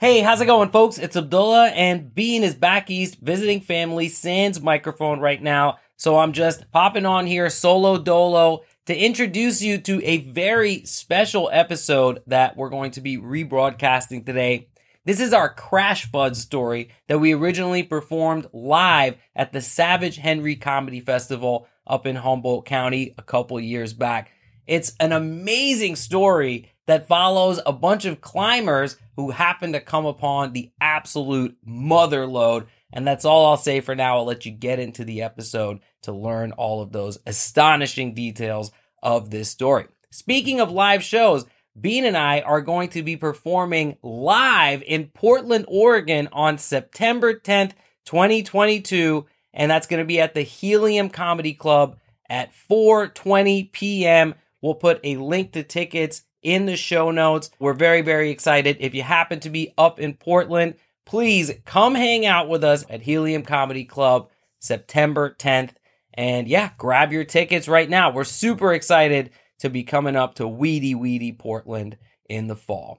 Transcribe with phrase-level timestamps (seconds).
[0.00, 0.96] Hey, how's it going, folks?
[0.96, 5.78] It's Abdullah, and Bean is back east visiting family, sans microphone right now.
[5.96, 11.50] So I'm just popping on here solo dolo to introduce you to a very special
[11.52, 14.68] episode that we're going to be rebroadcasting today.
[15.04, 20.54] This is our Crash Bud story that we originally performed live at the Savage Henry
[20.54, 24.30] Comedy Festival up in Humboldt County a couple years back.
[24.64, 30.52] It's an amazing story that follows a bunch of climbers who happen to come upon
[30.52, 32.68] the absolute mother lode.
[32.92, 34.18] And that's all I'll say for now.
[34.18, 38.70] I'll let you get into the episode to learn all of those astonishing details
[39.02, 39.86] of this story.
[40.12, 41.46] Speaking of live shows,
[41.78, 47.72] Bean and I are going to be performing live in Portland, Oregon on September 10th,
[48.04, 49.26] 2022.
[49.52, 51.98] And that's going to be at the Helium Comedy Club
[52.30, 54.36] at 4:20 p.m.
[54.62, 57.50] We'll put a link to tickets in the show notes.
[57.58, 58.76] We're very, very excited.
[58.80, 60.74] If you happen to be up in Portland,
[61.04, 65.70] please come hang out with us at Helium Comedy Club September 10th.
[66.14, 68.10] And yeah, grab your tickets right now.
[68.10, 71.96] We're super excited to be coming up to Weedy Weedy Portland
[72.28, 72.98] in the fall.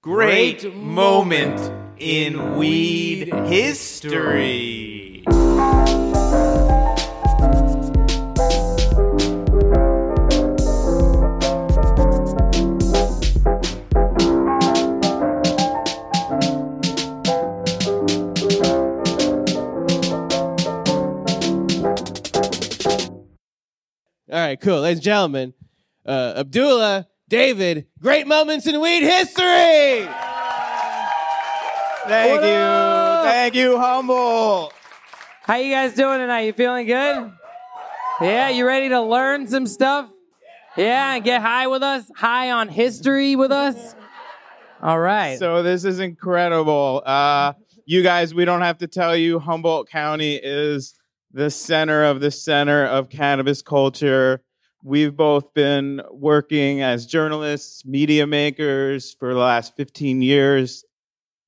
[0.03, 5.23] great moment in weed history.
[24.29, 24.81] All right, cool.
[24.81, 25.55] Ladies and gentlemen,
[26.05, 30.07] uh, Abdullah, David, great moments in weed history.
[32.07, 33.31] Thank you.
[33.31, 34.75] Thank you, Humboldt.
[35.41, 36.41] How you guys doing tonight?
[36.41, 37.33] You feeling good?
[38.21, 40.11] Yeah, you ready to learn some stuff?
[40.77, 42.05] Yeah, and get high with us?
[42.15, 43.95] High on history with us?
[44.83, 45.39] All right.
[45.39, 47.03] So this is incredible.
[47.03, 47.55] Uh,
[47.87, 50.93] you guys, we don't have to tell you, Humboldt County is
[51.33, 54.43] the center of the center of cannabis culture.
[54.85, 60.85] We've both been working as journalists, media makers for the last 15 years,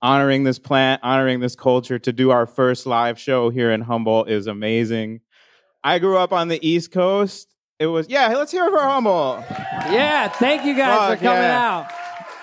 [0.00, 1.98] honoring this plant, honoring this culture.
[1.98, 5.20] To do our first live show here in Humboldt is amazing.
[5.82, 7.56] I grew up on the East Coast.
[7.80, 9.44] It was, yeah, let's hear it for Humboldt.
[9.50, 11.70] yeah, thank you guys Fuck, for coming yeah.
[11.70, 11.92] out.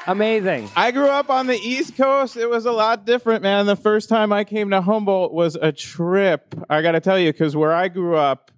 [0.08, 0.70] Amazing.
[0.76, 2.36] I grew up on the East Coast.
[2.36, 3.66] It was a lot different, man.
[3.66, 6.54] The first time I came to Humboldt was a trip.
[6.70, 8.52] I got to tell you, because where I grew up,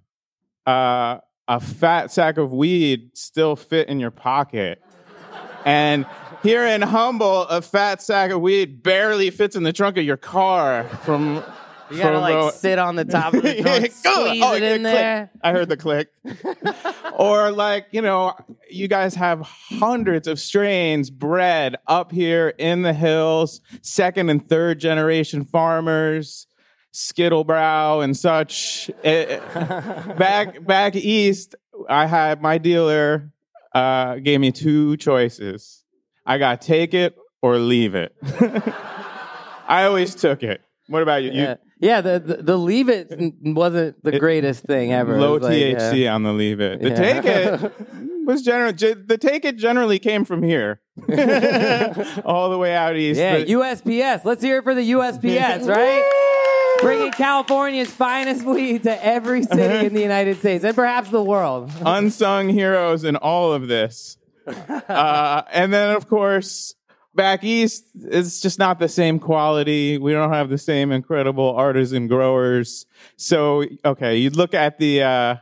[0.66, 1.18] uh,
[1.48, 4.82] a fat sack of weed still fit in your pocket.
[5.64, 6.06] And
[6.42, 10.16] here in Humboldt, a fat sack of weed barely fits in the trunk of your
[10.16, 11.42] car from.
[11.90, 14.62] You gotta from, like uh, sit on the top of the trunk, squeeze Oh, it
[14.62, 14.94] in click.
[14.94, 15.30] there.
[15.42, 16.08] I heard the click.
[17.12, 18.34] or like, you know,
[18.70, 24.80] you guys have hundreds of strains bred up here in the hills, second and third
[24.80, 26.46] generation farmers,
[26.94, 28.90] Skittlebrow and such.
[29.02, 29.38] Eh,
[30.18, 31.54] back back east,
[31.88, 33.30] I had my dealer
[33.74, 35.82] uh, gave me two choices.
[36.24, 38.14] I got take it or leave it.
[39.66, 40.60] I always took it.
[40.86, 41.32] What about you?
[41.32, 42.00] You- Yeah, yeah.
[42.00, 43.08] The, the the leave it
[43.42, 45.18] wasn't the It- greatest thing ever.
[45.18, 46.14] Low like, THC yeah.
[46.14, 46.80] on the leave it.
[46.80, 46.94] The Yeah.
[46.94, 47.72] take it
[48.26, 48.72] was general.
[48.72, 50.80] The take it generally came from here,
[52.24, 53.18] all the way out east.
[53.18, 54.24] Yeah, The- USPS.
[54.24, 56.04] Let's hear it for the USPS, right?
[56.84, 61.70] Bringing California's finest weed to every city in the United States and perhaps the world.
[61.86, 64.18] unsung heroes in all of this.
[64.46, 66.74] Uh, and then, of course,
[67.14, 69.96] back east, it's just not the same quality.
[69.96, 72.84] We don't have the same incredible artisan growers.
[73.16, 75.36] So, okay, you look at the, uh,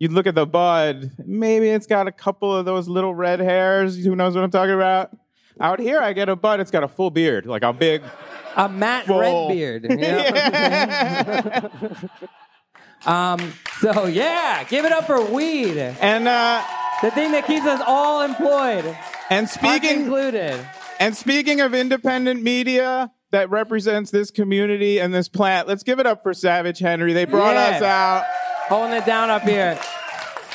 [0.00, 4.04] you'd look at the bud, maybe it's got a couple of those little red hairs.
[4.04, 5.16] Who knows what I'm talking about?
[5.60, 8.02] Out here, I get a bud, it's got a full beard, like a big.
[8.56, 9.18] A Matt Full.
[9.48, 9.84] Redbeard.
[9.90, 11.70] You know?
[13.06, 15.78] um, so yeah, give it up for weed.
[15.78, 16.62] And uh,
[17.02, 18.96] The thing that keeps us all employed.
[19.30, 20.60] and speaking included.
[20.98, 26.06] and speaking of independent media that represents this community and this plant, let's give it
[26.06, 27.12] up for Savage Henry.
[27.12, 27.76] They brought Yeah.
[27.76, 28.24] us out.
[28.68, 29.78] Holding it down up here.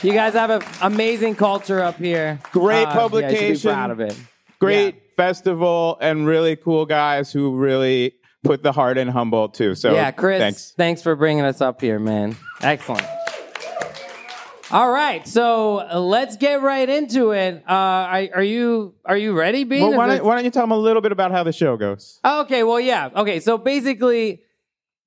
[0.04, 2.40] You guys have an amazing culture up here.
[2.52, 3.70] Great Uh, Yeah, publication.
[3.72, 4.16] be proud of it.
[4.60, 9.76] Great festival and really cool guys who really put the heart in Humboldt too.
[9.76, 10.74] So yeah, Chris, thanks.
[10.78, 11.02] thanks.
[11.02, 12.38] for bringing us up here, man.
[12.62, 13.06] Excellent.
[14.72, 17.64] All right, so let's get right into it.
[17.70, 19.82] Uh, are, are you are you ready, Bean?
[19.82, 21.78] Well, why don't, why don't you tell them a little bit about how the show
[21.78, 22.20] goes?
[22.26, 23.10] Okay, well, yeah.
[23.16, 24.42] Okay, so basically,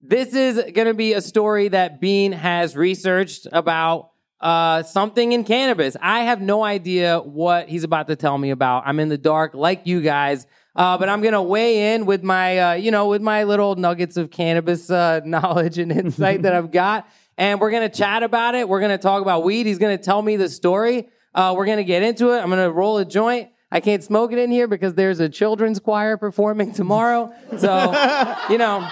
[0.00, 4.10] this is going to be a story that Bean has researched about
[4.40, 5.96] uh, something in cannabis.
[6.00, 8.84] I have no idea what he's about to tell me about.
[8.86, 10.46] I'm in the dark, like you guys.
[10.76, 14.16] Uh, but I'm gonna weigh in with my, uh, you know, with my little nuggets
[14.16, 18.68] of cannabis uh, knowledge and insight that I've got, and we're gonna chat about it.
[18.68, 19.66] We're gonna talk about weed.
[19.66, 21.08] He's gonna tell me the story.
[21.34, 22.38] Uh, we're gonna get into it.
[22.38, 23.48] I'm gonna roll a joint.
[23.72, 27.34] I can't smoke it in here because there's a children's choir performing tomorrow.
[27.58, 28.88] So, you know,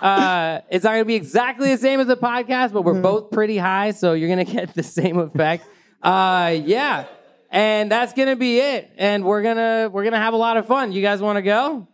[0.00, 3.30] uh, it's not going to be exactly the same as the podcast, but we're both
[3.30, 5.64] pretty high, so you're going to get the same effect.
[6.02, 7.06] Uh, yeah,
[7.50, 8.90] and that's going to be it.
[8.96, 10.92] And we're gonna we're gonna have a lot of fun.
[10.92, 11.86] You guys want to go?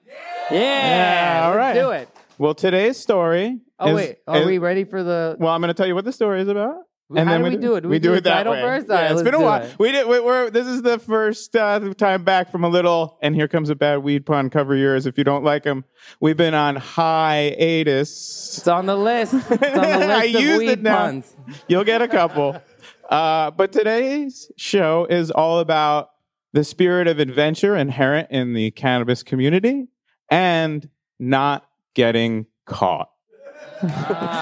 [0.51, 2.09] Yeah, Yeah, all let's do it.
[2.39, 3.59] Well, today's story.
[3.79, 5.37] Oh is- wait, are is- we ready for the?
[5.39, 6.77] Well, I'm going to tell you what the story is about.
[7.15, 7.83] How do we do it?
[7.83, 8.61] Do we do it that way.
[8.61, 8.89] first?
[8.89, 9.63] Yeah, right, it's been a while.
[9.63, 9.79] it.
[9.79, 10.09] We did.
[10.09, 13.17] We, we're, this is the first uh, time back from a little.
[13.23, 14.51] And here comes a bad weed pun.
[14.51, 15.85] Cover yours if you don't like them.
[16.21, 18.59] We've been on hiatus.
[18.59, 19.35] It's on the list.
[19.35, 20.97] It's on the I of used weed it now.
[20.97, 21.33] puns.
[21.69, 22.61] You'll get a couple.
[23.09, 26.11] Uh, but today's show is all about
[26.53, 29.87] the spirit of adventure inherent in the cannabis community
[30.29, 30.89] and
[31.21, 33.09] not getting caught.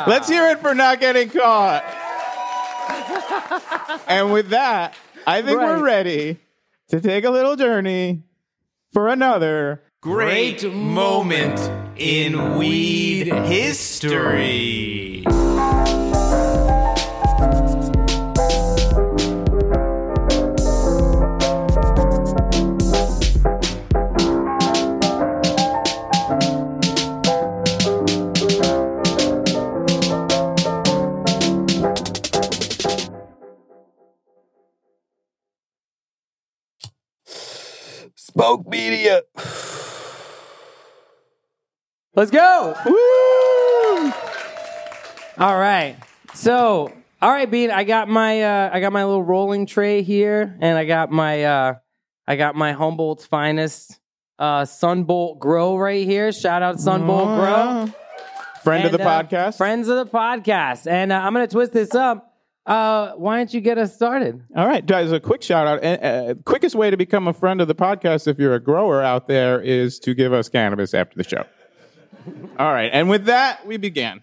[0.07, 1.85] Let's hear it for not getting caught.
[4.09, 4.95] And with that,
[5.27, 5.79] I think Right.
[5.79, 6.39] we're ready
[6.89, 8.23] to take a little journey
[8.93, 9.83] for another.
[10.03, 11.59] Great moment
[11.97, 15.14] in weed history.
[38.45, 39.23] Spoke Media.
[42.15, 42.77] Let's go.
[42.85, 44.13] Woo!
[45.39, 45.97] All right.
[46.35, 46.93] So,
[47.23, 47.71] all right, Bean.
[47.71, 51.43] I got my uh, I got my little rolling tray here, and I got my
[51.45, 51.75] uh,
[52.29, 53.99] I got my Humboldt's finest
[54.39, 56.31] uh, Sunbolt Grow right here.
[56.31, 57.95] Shout out Sunbolt Grow.
[58.63, 59.57] Friend of And, the uh, podcast.
[59.57, 62.34] friends of the podcast, and uh, I'm gonna twist this up.
[62.67, 64.43] Uh, why don't you get us started?
[64.57, 65.85] All right, guys, a quick shout out.
[65.85, 69.27] Uh, quickest way to become a friend of the podcast if you're a grower out
[69.27, 71.45] there is to give us cannabis after the show.
[72.59, 74.23] All right, and with that, we begin.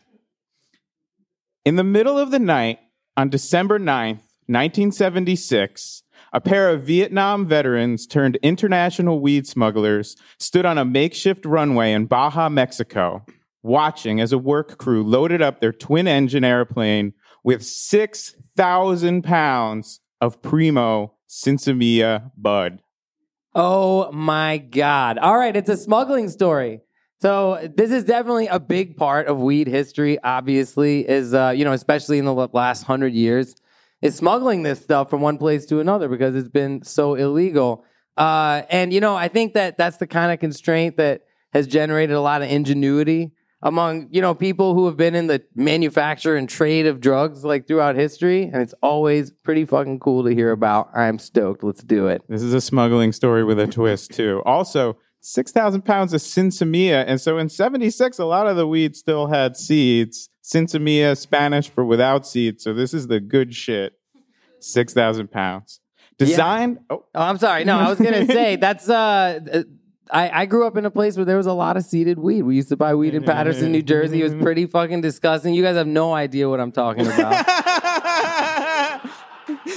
[1.65, 2.79] In the middle of the night
[3.15, 6.01] on December 9th, 1976,
[6.33, 12.07] a pair of Vietnam veterans turned international weed smugglers stood on a makeshift runway in
[12.07, 13.23] Baja, Mexico,
[13.61, 20.41] watching as a work crew loaded up their twin engine airplane with 6,000 pounds of
[20.41, 22.81] Primo Sinsemilla bud.
[23.53, 25.17] Oh my God.
[25.17, 26.81] All right, it's a smuggling story.
[27.21, 31.73] So this is definitely a big part of weed history, obviously, is uh, you know,
[31.73, 33.55] especially in the last hundred years,
[34.01, 37.85] is smuggling this stuff from one place to another because it's been so illegal.
[38.17, 41.21] Uh, and you know, I think that that's the kind of constraint that
[41.53, 43.33] has generated a lot of ingenuity
[43.63, 47.67] among you know people who have been in the manufacture and trade of drugs like
[47.67, 50.89] throughout history, and it's always pretty fucking cool to hear about.
[50.95, 51.63] I'm stoked.
[51.63, 52.23] Let's do it.
[52.27, 54.41] This is a smuggling story with a twist, too.
[54.45, 57.03] Also, 6,000 pounds of Sinsemilla.
[57.07, 60.29] And so in 76, a lot of the weed still had seeds.
[60.43, 62.63] Sinsemilla, Spanish for without seeds.
[62.63, 63.93] So this is the good shit.
[64.61, 65.79] 6,000 pounds.
[66.17, 66.79] Designed.
[66.89, 67.63] Oh, Oh, I'm sorry.
[67.65, 69.63] No, I was gonna say that's uh.
[70.11, 72.41] I, I grew up in a place where there was a lot of seeded weed.
[72.43, 74.19] We used to buy weed in Paterson, New Jersey.
[74.21, 75.53] It was pretty fucking disgusting.
[75.53, 77.45] You guys have no idea what I'm talking about.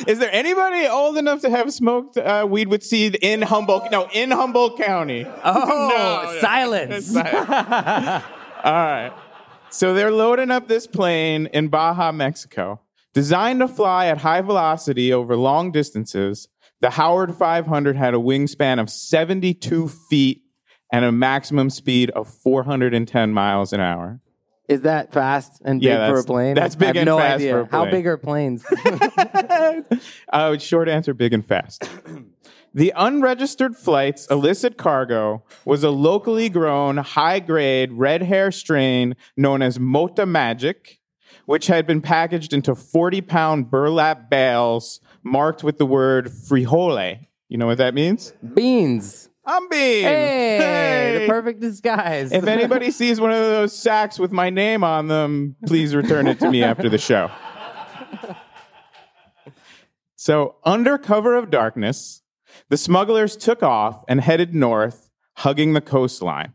[0.07, 3.91] Is there anybody old enough to have smoked uh, weed with seed in Humboldt?
[3.91, 5.25] No, in Humboldt County.
[5.45, 5.89] Oh,
[6.27, 6.41] No, no.
[6.41, 7.15] silence.
[7.17, 7.23] All
[8.73, 9.13] right.
[9.71, 12.81] So they're loading up this plane in Baja, Mexico.
[13.13, 16.49] Designed to fly at high velocity over long distances,
[16.85, 20.43] the Howard 500 had a wingspan of 72 feet
[20.93, 24.21] and a maximum speed of 410 miles an hour.
[24.69, 26.55] Is that fast and big Yeah, for a plane?
[26.55, 27.53] that's big I have and no fast idea.
[27.53, 28.67] for a How big are planes?
[30.31, 31.89] uh, short answer big and fast.
[32.75, 39.63] The unregistered flight's illicit cargo was a locally grown, high grade red hair strain known
[39.63, 41.01] as Mota Magic,
[41.47, 47.27] which had been packaged into 40 pound burlap bales marked with the word frijole.
[47.49, 48.33] You know what that means?
[48.55, 49.29] Beans.
[49.47, 50.05] I'm being.
[50.05, 52.33] Hey, the perfect disguise.
[52.33, 56.41] If anybody sees one of those sacks with my name on them, please return it
[56.41, 57.31] to me after the show.
[60.17, 62.23] So, under cover of darkness,
[62.71, 66.55] the smugglers took off and headed north, hugging the coastline.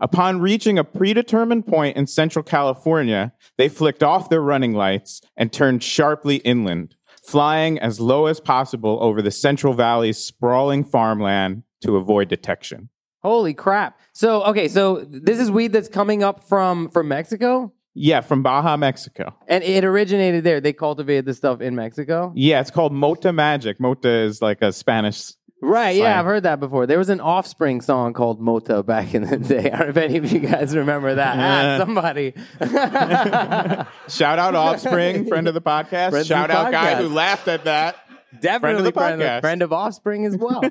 [0.00, 5.52] Upon reaching a predetermined point in central California, they flicked off their running lights and
[5.52, 11.96] turned sharply inland, flying as low as possible over the Central Valley's sprawling farmland to
[11.96, 12.88] avoid detection.
[13.22, 13.98] Holy crap.
[14.12, 18.76] So, okay, so this is weed that's coming up from from Mexico Yeah, from Baja,
[18.76, 19.34] Mexico.
[19.48, 20.60] and it originated there.
[20.60, 22.32] They cultivated this stuff in Mexico.
[22.34, 23.80] Yeah, it's called Mota Magic.
[23.80, 25.32] Mota is like a Spanish.
[25.64, 26.18] Right, yeah.
[26.18, 26.86] I've heard that before.
[26.86, 29.70] There was an Offspring song called Mota back in the day.
[29.70, 31.36] I don't know if any of you guys remember that.
[31.38, 32.34] Ah, somebody.
[34.08, 36.10] Shout out Offspring, friend of the podcast.
[36.10, 36.98] Friend of Shout the out guy podcast.
[36.98, 37.96] who laughed at that.
[38.40, 39.40] Definitely the friend of, podcast.
[39.40, 40.60] friend of Offspring as well.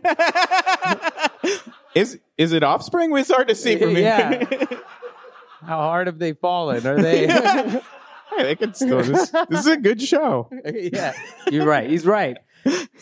[1.95, 3.15] Is is it Offspring?
[3.17, 4.00] It's hard to see from here.
[4.01, 4.65] Yeah.
[5.62, 6.85] How hard have they fallen?
[6.88, 7.27] Are they?
[7.27, 7.81] Hey,
[8.38, 8.97] they can still.
[9.03, 10.50] This, this is a good show.
[10.65, 11.13] yeah,
[11.51, 11.88] you're right.
[11.88, 12.38] He's right.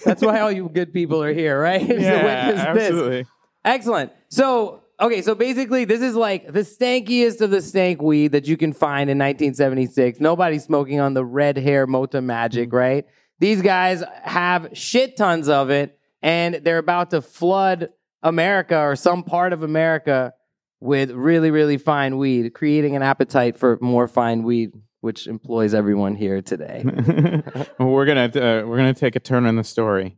[0.05, 1.81] That's why all you good people are here, right?
[1.87, 2.83] Yeah, witness this.
[2.83, 3.25] absolutely.
[3.63, 4.11] Excellent.
[4.29, 8.57] So, okay, so basically, this is like the stankiest of the stank weed that you
[8.57, 10.19] can find in 1976.
[10.19, 12.77] Nobody's smoking on the red hair Mota Magic, mm-hmm.
[12.77, 13.05] right?
[13.39, 17.89] These guys have shit tons of it, and they're about to flood
[18.23, 20.33] America or some part of America
[20.79, 26.15] with really, really fine weed, creating an appetite for more fine weed, which employs everyone
[26.15, 26.83] here today.
[27.79, 30.17] we're gonna uh, we're gonna take a turn in the story.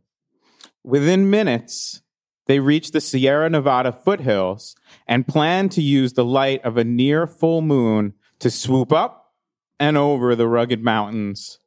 [0.84, 2.02] Within minutes,
[2.46, 4.76] they reached the Sierra Nevada foothills
[5.06, 9.32] and plan to use the light of a near full moon to swoop up
[9.80, 11.58] and over the rugged mountains.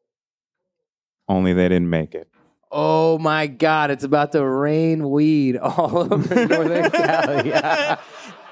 [1.27, 2.29] Only they didn't make it.
[2.71, 7.97] Oh my God, it's about to rain weed all over Northern Cali.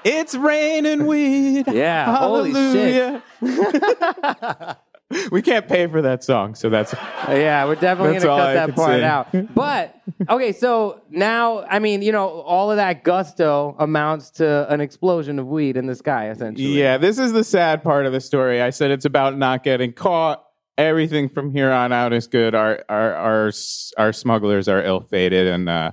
[0.06, 1.66] It's raining weed.
[1.66, 3.22] Yeah, holy shit.
[3.40, 4.78] Hallelujah.
[5.32, 6.92] we can't pay for that song, so that's
[7.28, 9.04] Yeah, we're definitely That's going to all cut I that could part say.
[9.04, 9.28] out.
[9.54, 14.80] But, okay, so now, I mean, you know, all of that gusto amounts to an
[14.80, 16.78] explosion of weed in the sky, essentially.
[16.78, 18.62] Yeah, this is the sad part of the story.
[18.62, 20.44] I said it's about not getting caught.
[20.78, 22.54] Everything from here on out is good.
[22.54, 23.52] Our our our
[23.96, 25.92] our smugglers are ill fated and uh,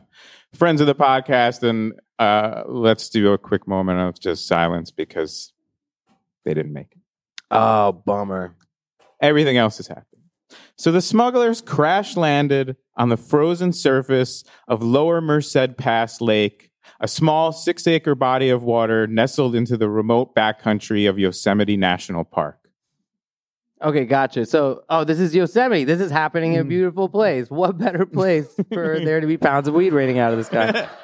[0.53, 1.63] friends of the podcast.
[1.67, 5.53] And uh, let's do a quick moment of just silence because
[6.45, 6.99] they didn't make it.
[7.51, 8.55] Oh, bummer.
[9.21, 10.07] Everything else is happening.
[10.77, 17.07] So the smugglers crash landed on the frozen surface of Lower Merced Pass Lake, a
[17.07, 22.59] small six acre body of water nestled into the remote backcountry of Yosemite National Park.
[23.81, 24.45] Okay, gotcha.
[24.45, 25.83] So, oh, this is Yosemite.
[25.83, 26.55] This is happening Mm.
[26.55, 27.49] in a beautiful place.
[27.49, 30.87] What better place for there to be pounds of weed raining out of the sky?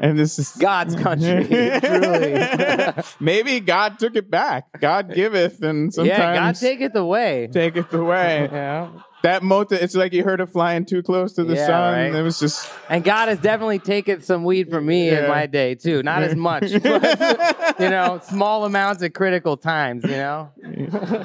[0.00, 1.44] And this is God's country,
[1.80, 2.92] truly.
[3.20, 4.80] Maybe God took it back.
[4.80, 7.48] God giveth, and sometimes yeah, God taketh away.
[7.52, 8.48] taketh away.
[8.52, 8.90] Yeah.
[9.22, 11.92] That mota, it's like you heard it flying too close to the Yeah, sun.
[11.94, 12.14] right.
[12.14, 15.74] It was just And God has definitely taken some weed from me in my day
[15.74, 16.02] too.
[16.04, 20.04] Not as much, but, you know, small amounts at critical times.
[20.04, 20.50] You know.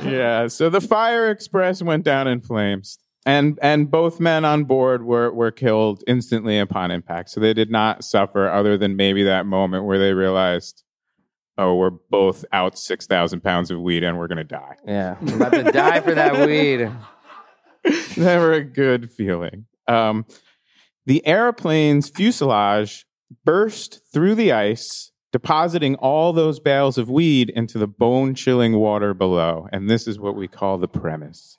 [0.04, 0.48] yeah.
[0.48, 5.32] So the Fire Express went down in flames, and and both men on board were
[5.32, 7.30] were killed instantly upon impact.
[7.30, 10.84] So they did not suffer, other than maybe that moment where they realized,
[11.58, 14.76] oh, we're both out six thousand pounds of weed, and we're gonna die.
[14.86, 16.90] Yeah, I'm about to die for that weed.
[18.18, 19.66] Never a good feeling.
[19.88, 20.26] Um,
[21.06, 23.06] the airplane's fuselage
[23.44, 29.14] burst through the ice, depositing all those bales of weed into the bone chilling water
[29.14, 29.68] below.
[29.72, 31.58] And this is what we call the premise.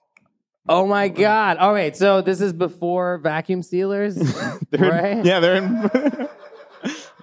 [0.69, 1.57] Oh my God!
[1.57, 4.15] All right, so this is before vacuum sealers,
[4.71, 5.25] They're in- right?
[5.25, 5.77] yeah, they're in.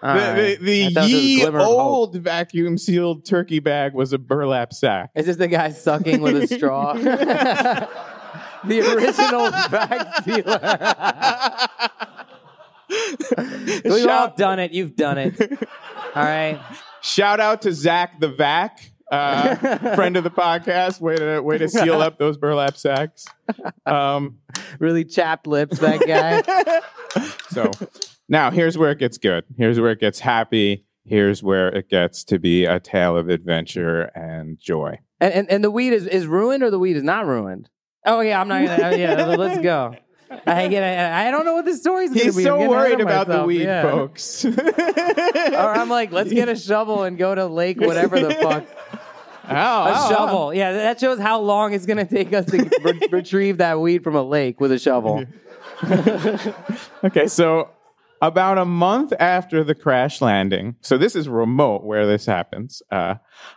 [0.01, 0.59] All the right.
[0.61, 1.79] the, I the thought this was ye glimmer of hope.
[1.81, 5.11] old vacuum sealed turkey bag was a burlap sack.
[5.15, 6.93] Is this the guy sucking with a straw.
[8.63, 10.59] the original vac sealer.
[13.83, 14.71] We've all Shout- done it.
[14.71, 15.39] You've done it.
[16.15, 16.59] All right.
[17.01, 18.91] Shout out to Zach the Vac.
[19.11, 19.55] Uh,
[19.95, 21.01] friend of the podcast.
[21.01, 23.25] Way to way to seal up those burlap sacks.
[23.85, 24.37] Um,
[24.79, 26.81] really chapped lips, that guy.
[27.49, 27.71] so
[28.27, 29.45] now here's where it gets good.
[29.57, 30.85] Here's where it gets happy.
[31.05, 34.99] Here's where it gets to be a tale of adventure and joy.
[35.19, 37.69] and, and and the weed is, is ruined or the weed is not ruined?
[38.05, 38.95] Oh yeah, I'm not gonna.
[38.97, 39.95] yeah, let's go.
[40.45, 40.83] I get.
[40.83, 42.43] I, I don't know what the story's He's be.
[42.47, 43.81] I'm so worried about the weed, Yeah.
[43.81, 44.45] folks.
[44.45, 48.65] Or I'm like, let's get a shovel and go to lake, whatever the fuck.
[49.49, 50.53] Oh, A oh, shovel.
[50.53, 54.15] Yeah, that shows how long it's gonna take us to re- retrieve that weed from
[54.15, 55.25] a lake with a shovel.
[55.83, 56.55] oh.
[57.03, 57.69] Okay, so
[58.21, 62.81] about a month after the crash landing, so this is remote where this happens.
[62.91, 63.15] Uh,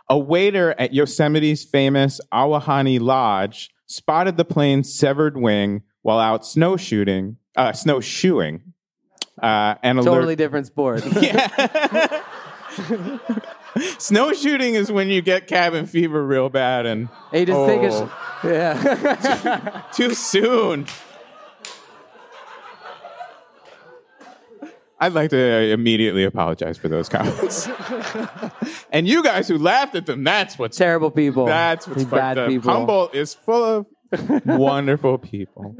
[0.09, 7.37] a waiter at Yosemite's famous Ahwahnee Lodge spotted the plane's severed wing while out snowshooting,
[7.57, 8.61] uh, snowshoeing,
[9.41, 11.03] uh, and alert- Totally different sport.
[11.21, 12.21] Yeah.
[13.97, 17.87] Snowshooting is when you get cabin fever real bad and Hey, just take a.
[17.91, 18.07] Oh.
[18.41, 19.83] Sh- yeah.
[19.93, 20.85] too soon.
[24.99, 25.37] I'd like to
[25.71, 27.67] immediately apologize for those comments.
[28.91, 31.45] and you guys who laughed at them, that's what's Terrible people.
[31.45, 32.47] that's what's bad up.
[32.49, 32.71] people.
[32.71, 33.85] Humboldt is full of
[34.45, 35.75] wonderful people.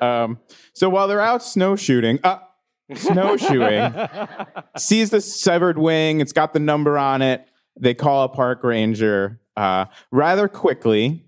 [0.00, 0.38] Um,
[0.74, 2.38] so while they're out snowshooting, uh,
[2.94, 4.08] snowshoeing,
[4.76, 6.20] sees the severed wing.
[6.20, 7.46] It's got the number on it.
[7.78, 9.40] They call a park ranger.
[9.56, 11.24] Uh, rather quickly,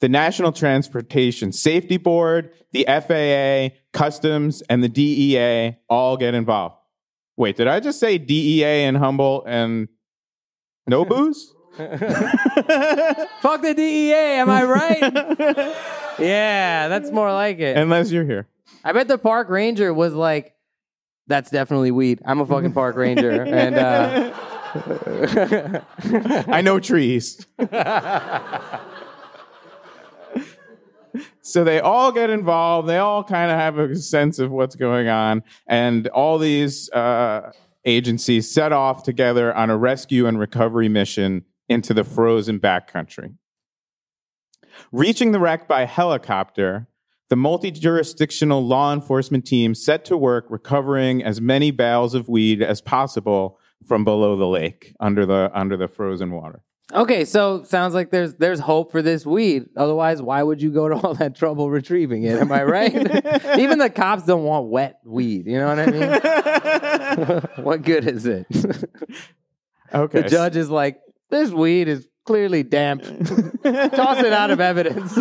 [0.00, 6.76] the National Transportation Safety Board, the FAA, Customs, and the DEA all get involved.
[7.36, 9.88] Wait, did I just say DEA and Humboldt and
[10.86, 11.54] no boos?
[11.76, 14.12] Fuck the DEA.
[14.40, 15.12] Am I right?
[16.18, 17.76] yeah, that's more like it.
[17.76, 18.48] Unless you're here.
[18.84, 20.54] I bet the park ranger was like,
[21.26, 22.20] "That's definitely weed.
[22.24, 24.32] I'm a fucking park ranger." And uh,
[26.48, 27.44] I know trees.
[31.42, 32.88] so they all get involved.
[32.88, 35.42] They all kind of have a sense of what's going on.
[35.66, 37.52] And all these uh,
[37.84, 43.34] agencies set off together on a rescue and recovery mission into the frozen backcountry.
[44.92, 46.86] Reaching the wreck by helicopter,
[47.30, 52.60] the multi jurisdictional law enforcement team set to work recovering as many bales of weed
[52.60, 56.62] as possible from below the lake under the under the frozen water.
[56.92, 59.66] okay, so sounds like there's there's hope for this weed.
[59.76, 62.38] Otherwise, why would you go to all that trouble retrieving it?
[62.40, 62.92] Am I right?
[63.58, 65.46] Even the cops don't want wet weed.
[65.46, 67.40] You know what I mean?
[67.64, 68.46] what good is it?
[69.94, 70.22] Okay.
[70.22, 73.02] the judge is like, "This weed is clearly damp.
[73.62, 75.16] Toss it out of evidence."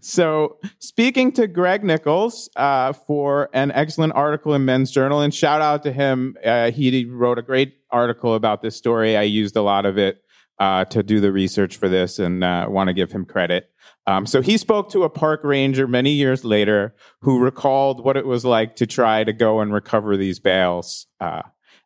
[0.00, 5.60] So, speaking to Greg Nichols uh, for an excellent article in Men's Journal, and shout
[5.60, 6.36] out to him.
[6.44, 9.16] Uh, he wrote a great article about this story.
[9.16, 10.22] I used a lot of it
[10.58, 13.70] uh, to do the research for this and uh, want to give him credit.
[14.06, 18.26] Um, so, he spoke to a park ranger many years later who recalled what it
[18.26, 21.06] was like to try to go and recover these bales.
[21.20, 21.42] Uh,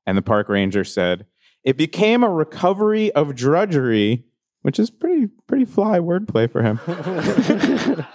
[0.06, 1.26] and the park ranger said,
[1.64, 4.26] It became a recovery of drudgery
[4.62, 6.80] which is pretty pretty fly wordplay for him.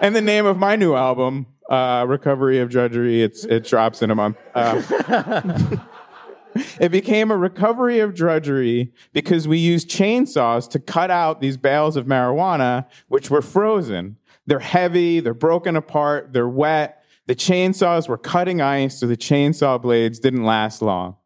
[0.00, 4.10] and the name of my new album, uh, "Recovery of Drudgery," it's it drops in
[4.10, 4.36] a month.
[4.54, 5.78] Uh,
[6.80, 11.96] it became a recovery of drudgery because we used chainsaws to cut out these bales
[11.96, 14.16] of marijuana, which were frozen.
[14.46, 17.02] They're heavy, they're broken apart, they're wet.
[17.26, 21.16] The chainsaws were cutting ice, so the chainsaw blades didn't last long.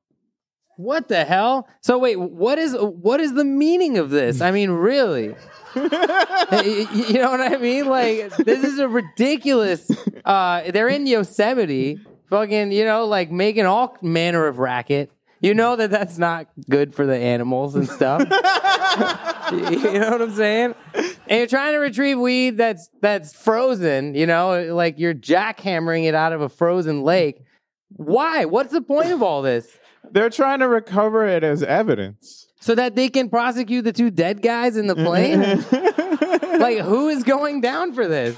[0.78, 1.66] What the hell?
[1.80, 4.40] So wait, what is what is the meaning of this?
[4.40, 5.34] I mean, really?
[5.74, 7.86] You know what I mean?
[7.86, 9.90] Like this is a ridiculous.
[10.24, 11.98] Uh, they're in Yosemite,
[12.30, 15.10] fucking, you know, like making all manner of racket.
[15.40, 18.20] You know that that's not good for the animals and stuff.
[19.52, 20.74] you know what I'm saying?
[20.94, 24.14] And you're trying to retrieve weed that's that's frozen.
[24.14, 27.42] You know, like you're jackhammering it out of a frozen lake.
[27.90, 28.44] Why?
[28.44, 29.66] What's the point of all this?
[30.12, 32.46] They're trying to recover it as evidence.
[32.60, 35.40] so that they can prosecute the two dead guys in the plane?
[36.60, 38.36] like, who is going down for this?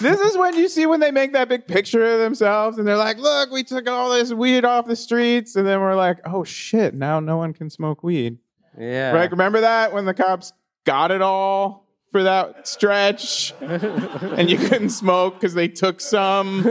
[0.00, 2.96] This is when you see when they make that big picture of themselves and they're
[2.96, 5.56] like, look, we took all this weed off the streets.
[5.56, 8.38] And then we're like, oh shit, now no one can smoke weed.
[8.78, 9.12] Yeah.
[9.12, 9.30] Right?
[9.30, 10.52] Remember that when the cops
[10.86, 16.66] got it all for that stretch and you couldn't smoke because they took some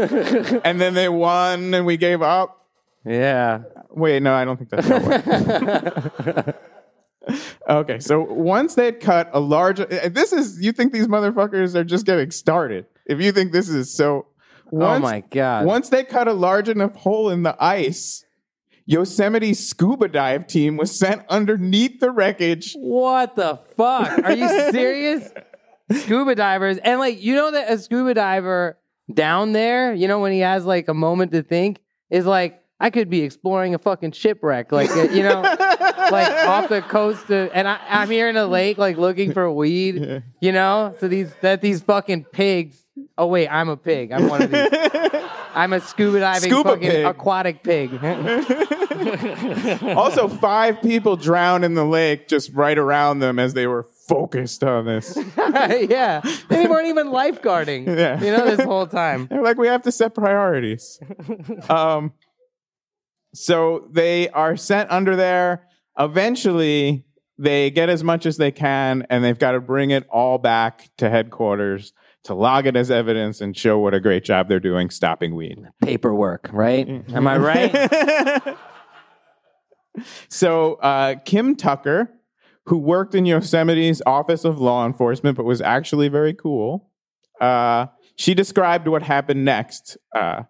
[0.63, 2.65] and then they won and we gave up?
[3.06, 3.62] Yeah.
[3.89, 6.54] Wait, no, I don't think that's how.
[7.69, 11.84] Okay, so once they'd cut a large, uh, this is you think these motherfuckers are
[11.84, 12.88] just getting started.
[13.06, 14.25] If you think this is so,
[14.73, 15.65] oh my God.
[15.65, 18.25] once they cut a large enough hole in the ice,
[18.86, 22.73] Yosemite scuba dive team was sent underneath the wreckage.
[22.75, 24.23] What the fuck?
[24.23, 25.30] Are you serious?
[25.91, 26.78] scuba divers.
[26.80, 28.80] And like, you know that a scuba diver
[29.13, 32.89] down there, you know, when he has like a moment to think, is like, I
[32.89, 34.72] could be exploring a fucking shipwreck.
[34.72, 35.58] Like, uh, you know, like
[36.48, 40.24] off the coast of, and I, I'm here in a lake, like looking for weed,
[40.39, 40.96] you know?
[41.00, 42.82] So these, that these fucking pigs,
[43.18, 44.12] oh wait, I'm a pig.
[44.13, 44.70] I'm one of these.
[45.56, 47.06] I'm a scuba diving Scuba fucking pig.
[47.06, 48.00] aquatic pig.
[49.00, 54.63] Also, five people drowned in the lake just right around them as they were focused
[54.63, 55.18] on this.
[55.38, 56.22] yeah.
[56.50, 57.88] They weren't even lifeguarding.
[57.88, 58.22] Yeah.
[58.22, 59.28] You know, this whole time.
[59.28, 61.00] They're like, we have to set priorities.
[61.70, 62.12] um,
[63.34, 65.68] so they are sent under there.
[65.98, 67.06] Eventually,
[67.38, 70.89] they get as much as they can, and they've got to bring it all back
[70.98, 71.94] to headquarters
[72.26, 75.58] to log it as evidence and show what a great job they're doing stopping weed.
[75.82, 76.88] Paperwork, right?
[77.13, 78.58] Am I right?
[80.30, 82.12] So uh, Kim Tucker,
[82.65, 86.89] who worked in Yosemite's Office of Law Enforcement, but was actually very cool,
[87.42, 89.98] uh, she described what happened next.
[90.15, 90.44] Uh,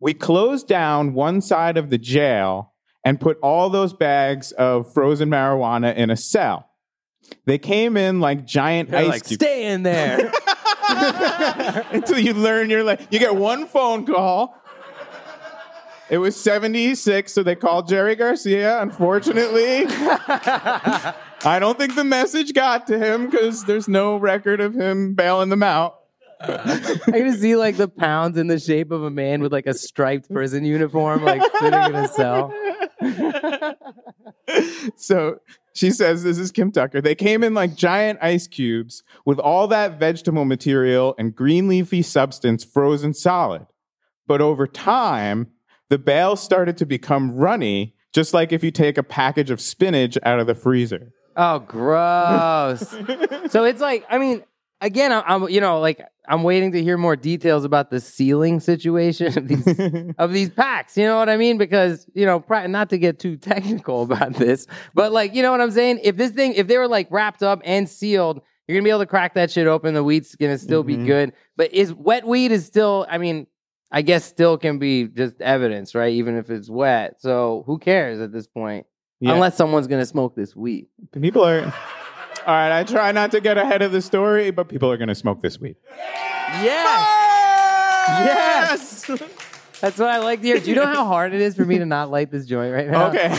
[0.00, 2.72] we closed down one side of the jail
[3.04, 6.70] and put all those bags of frozen marijuana in a cell.
[7.44, 10.32] They came in like giant They're ice like, cubes stay in there.
[11.92, 14.56] until you learn you're like you get one phone call.
[16.08, 18.82] It was 76, so they called Jerry Garcia.
[18.82, 25.14] Unfortunately, I don't think the message got to him because there's no record of him
[25.14, 25.99] bailing them out.
[26.40, 29.74] I can see like the pounds in the shape of a man with like a
[29.74, 32.52] striped prison uniform, like sitting in a cell.
[34.96, 35.40] So
[35.74, 37.00] she says, This is Kim Tucker.
[37.00, 42.02] They came in like giant ice cubes with all that vegetable material and green leafy
[42.02, 43.66] substance frozen solid.
[44.26, 45.48] But over time,
[45.88, 50.16] the bales started to become runny, just like if you take a package of spinach
[50.22, 51.12] out of the freezer.
[51.36, 52.88] Oh, gross.
[53.50, 54.42] so it's like, I mean,
[54.80, 58.60] again, I'm, I'm, you know, like I'm waiting to hear more details about the sealing
[58.60, 60.96] situation of these of these packs.
[60.96, 61.58] You know what I mean?
[61.58, 65.60] Because you know, not to get too technical about this, but like, you know what
[65.60, 66.00] I'm saying?
[66.02, 69.00] If this thing, if they were like wrapped up and sealed, you're gonna be able
[69.00, 69.94] to crack that shit open.
[69.94, 71.06] The weed's gonna still be Mhm.
[71.06, 71.32] good.
[71.56, 73.06] But is wet weed is still?
[73.08, 73.46] I mean.
[73.92, 76.12] I guess still can be just evidence, right?
[76.12, 77.20] Even if it's wet.
[77.20, 78.86] So who cares at this point?
[79.18, 79.32] Yeah.
[79.32, 80.86] Unless someone's gonna smoke this weed.
[81.20, 81.74] people are.
[82.46, 85.08] All right, I try not to get ahead of the story, but people are going
[85.08, 85.76] to smoke this weed.
[86.62, 87.06] Yes.
[88.08, 89.06] Yes.
[89.80, 90.58] That's what I like to hear.
[90.58, 92.88] Do you know how hard it is for me to not light this joint right
[92.88, 93.08] now?
[93.08, 93.28] Okay.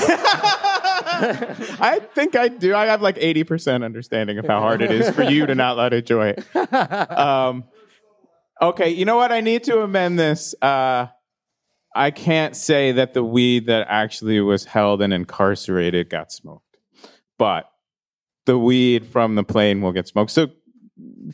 [1.80, 2.74] I think I do.
[2.74, 5.94] I have like 80% understanding of how hard it is for you to not light
[5.94, 6.36] a joy.
[6.72, 7.66] Um,
[8.62, 9.32] okay, you know what?
[9.32, 10.56] I need to amend this.
[10.62, 11.08] Uh,
[11.96, 16.78] I can't say that the weed that actually was held and incarcerated got smoked,
[17.38, 17.71] but
[18.46, 20.32] the weed from the plane will get smoked.
[20.32, 20.48] So,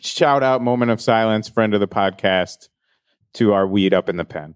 [0.01, 2.69] shout out, moment of silence, friend of the podcast,
[3.33, 4.55] to our weed up in the pen.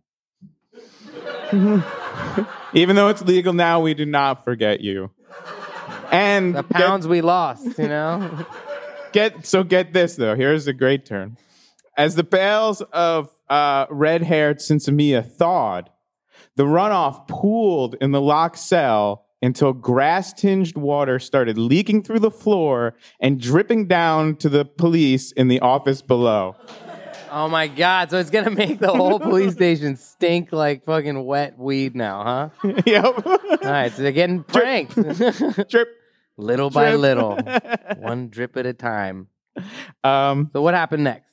[2.73, 5.11] Even though it's legal now, we do not forget you.
[6.11, 8.45] And The get- pounds we lost, you know?
[9.13, 10.35] Get so get this though.
[10.37, 11.35] Here's a great turn.
[11.97, 15.89] As the bales of uh, red-haired Sinsemilla thawed,
[16.55, 22.93] the runoff pooled in the locked cell until grass-tinged water started leaking through the floor
[23.19, 26.55] and dripping down to the police in the office below.
[27.31, 28.09] oh my God.
[28.11, 32.51] So it's going to make the whole police station stink like fucking wet weed now,
[32.61, 32.73] huh?
[32.85, 33.25] yep.
[33.25, 33.91] All right.
[33.91, 34.95] So they're getting pranked.
[35.69, 35.89] Drip.
[36.37, 37.37] little by little,
[37.97, 39.27] one drip at a time.
[40.03, 41.27] Um, So what happened next?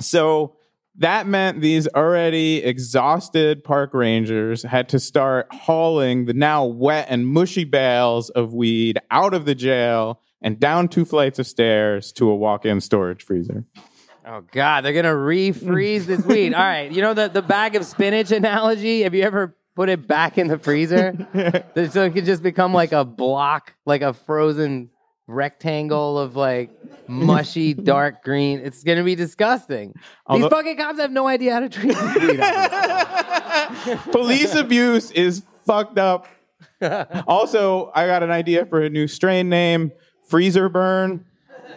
[0.00, 0.56] So
[0.96, 7.26] that meant these already exhausted park rangers had to start hauling the now wet and
[7.26, 12.30] mushy bales of weed out of the jail and down two flights of stairs to
[12.30, 13.64] a walk-in storage freezer.
[14.26, 16.54] Oh God, they're gonna refreeze this weed.
[16.54, 19.02] All right, you know the the bag of spinach analogy.
[19.02, 21.14] Have you ever put it back in the freezer
[21.90, 24.90] so it could just become like a block, like a frozen
[25.26, 26.70] rectangle of like
[27.08, 28.60] mushy dark green?
[28.60, 29.94] It's gonna be disgusting.
[30.26, 32.40] Although- These fucking cops have no idea how to treat this weed.
[32.40, 34.12] obviously.
[34.12, 36.26] Police abuse is fucked up.
[37.26, 39.92] Also, I got an idea for a new strain name,
[40.28, 41.24] Freezer Burn.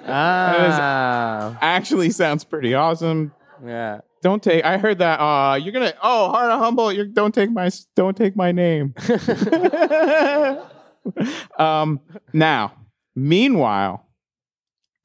[0.05, 3.31] ah, Actually sounds pretty awesome.
[3.65, 4.01] yeah.
[4.23, 4.65] Don't take.
[4.65, 5.19] I heard that.
[5.21, 5.93] Uh, you're gonna.
[6.01, 6.95] Oh, heart of Humboldt.
[6.95, 7.69] You don't take my.
[7.95, 8.95] Don't take my name.
[11.57, 11.99] um.
[12.33, 12.73] Now,
[13.17, 14.05] meanwhile,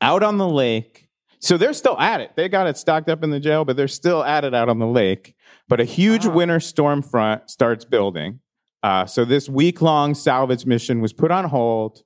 [0.01, 1.09] out on the lake.
[1.41, 2.33] So they're still at it.
[2.37, 4.79] They got it stocked up in the jail, but they're still at it out on
[4.79, 5.35] the lake.
[5.69, 6.35] But a huge Wow.
[6.35, 8.39] winter storm front starts building.
[8.85, 12.03] Uh, so this week long salvage mission was put on hold,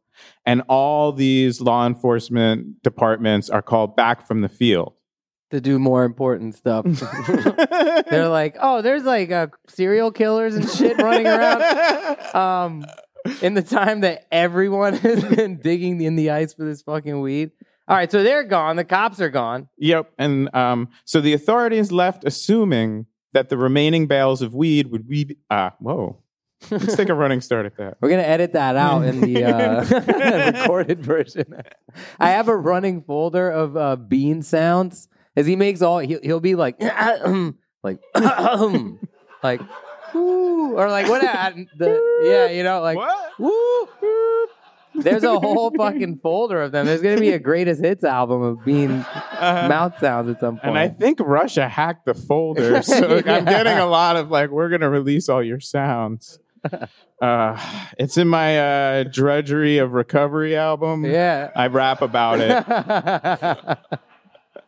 [0.46, 4.94] and all these law enforcement departments are called back from the field.
[5.50, 6.84] to do more important stuff.
[8.10, 11.62] They're like, oh, there's like uh, serial killers and shit running around.
[12.34, 12.84] Um,
[13.42, 17.50] in the time that everyone has been digging in the ice for this fucking weed.
[17.88, 18.76] All right, so they're gone.
[18.76, 19.68] The cops are gone.
[19.78, 20.12] Yep.
[20.18, 25.36] And um, so the authorities left assuming that the remaining bales of weed would be.
[25.50, 26.22] Uh, whoa.
[26.70, 27.98] Let's take a running start at that.
[28.00, 31.54] We're gonna edit that out in the uh, recorded version.
[32.18, 35.98] I have a running folder of uh, bean sounds as he makes all.
[35.98, 36.80] He'll, he'll be like,
[37.82, 37.98] like,
[39.42, 39.60] like,
[40.14, 41.20] woo, or like what?
[41.22, 43.38] The, yeah, you know, like What?
[43.38, 43.88] woo.
[44.98, 46.86] There's a whole fucking folder of them.
[46.86, 50.64] There's gonna be a greatest hits album of bean mouth sounds at some point.
[50.68, 52.82] And I think Russia hacked the folder.
[52.82, 56.38] So I'm getting a lot of like, we're going to release all your sounds.
[57.18, 57.58] Uh,
[57.98, 61.02] it's in my uh, Drudgery of Recovery album.
[61.06, 61.50] yeah.
[61.56, 63.78] I rap about it.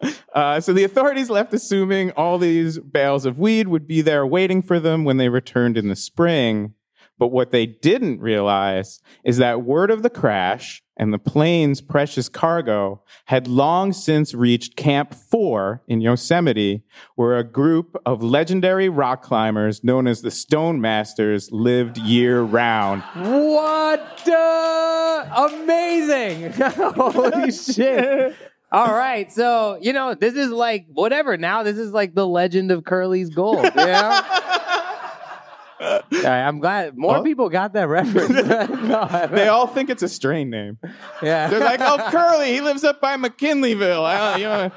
[0.34, 4.62] Uh, so the authorities left assuming all these bales of weed would be there waiting
[4.62, 6.74] for them when they returned in the spring.
[7.18, 12.28] But what they didn't realize is that word of the crash and the plane's precious
[12.28, 16.84] cargo had long since reached Camp 4 in Yosemite,
[17.14, 23.02] where a group of legendary rock climbers known as the Stone Masters lived year round.
[23.14, 24.28] What?
[24.28, 26.52] Uh, amazing!
[26.52, 28.36] Holy shit!
[28.70, 31.36] All right, so you know this is like whatever.
[31.38, 33.64] Now this is like the legend of Curly's gold.
[33.64, 34.22] You know?
[35.80, 37.22] All right, I'm glad more Oh.
[37.22, 38.28] people got that reference.
[38.82, 40.76] no, They all think it's a strain name.
[41.22, 44.04] yeah, They're like, oh, Curly, he lives up by McKinleyville.
[44.04, 44.72] I you know,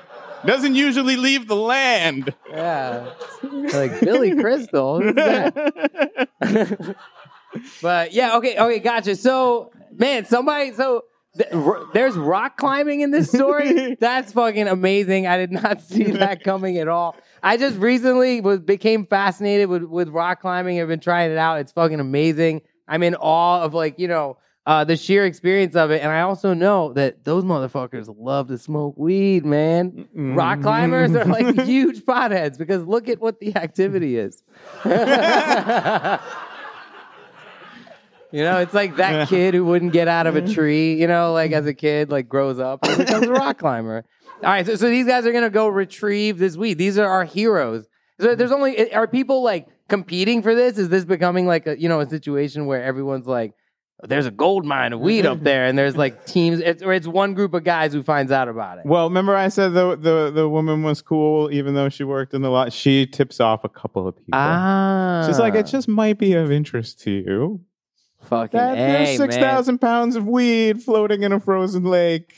[0.46, 2.34] doesn't usually leave the land.
[2.52, 3.14] yeah,
[3.74, 5.02] like Billy Crystal.
[7.82, 9.16] But yeah, okay, okay, gotcha.
[9.16, 11.04] So, man, somebody, so
[11.94, 13.96] there's rock climbing in this story.
[14.00, 15.28] That's fucking amazing.
[15.28, 17.16] I did not see that coming at all.
[17.44, 20.82] I just recently was became fascinated with with rock climbing.
[20.82, 21.60] I've been trying it out.
[21.60, 22.62] It's fucking amazing.
[22.88, 24.38] I'm in awe of like you know.
[24.64, 28.60] Uh, the sheer experience of it, and I also know that those motherfuckers love to
[28.60, 30.08] smoke weed, man.
[30.14, 34.44] Rock climbers are like huge potheads because look at what the activity is.
[38.32, 41.34] You know, it's like that kid who wouldn't get out of a tree, you know,
[41.34, 44.06] like as a kid, like grows up and becomes a rock climber.
[44.44, 46.78] All right, so, so these guys are gonna go retrieve this weed.
[46.78, 47.88] These are our heroes.
[48.20, 50.78] So there's only are people like competing for this?
[50.78, 53.54] Is this becoming like a you know a situation where everyone's like,
[54.04, 57.08] there's a gold mine of weed up there, and there's like teams, it's, or it's
[57.08, 58.86] one group of guys who finds out about it.
[58.86, 62.42] Well, remember I said the, the, the woman was cool, even though she worked in
[62.42, 62.74] the lot.
[62.74, 64.32] She tips off a couple of people.
[64.34, 67.62] Ah, She's like, it just might be of interest to you.
[68.24, 72.34] Fucking That there's 6,000 pounds of weed floating in a frozen lake.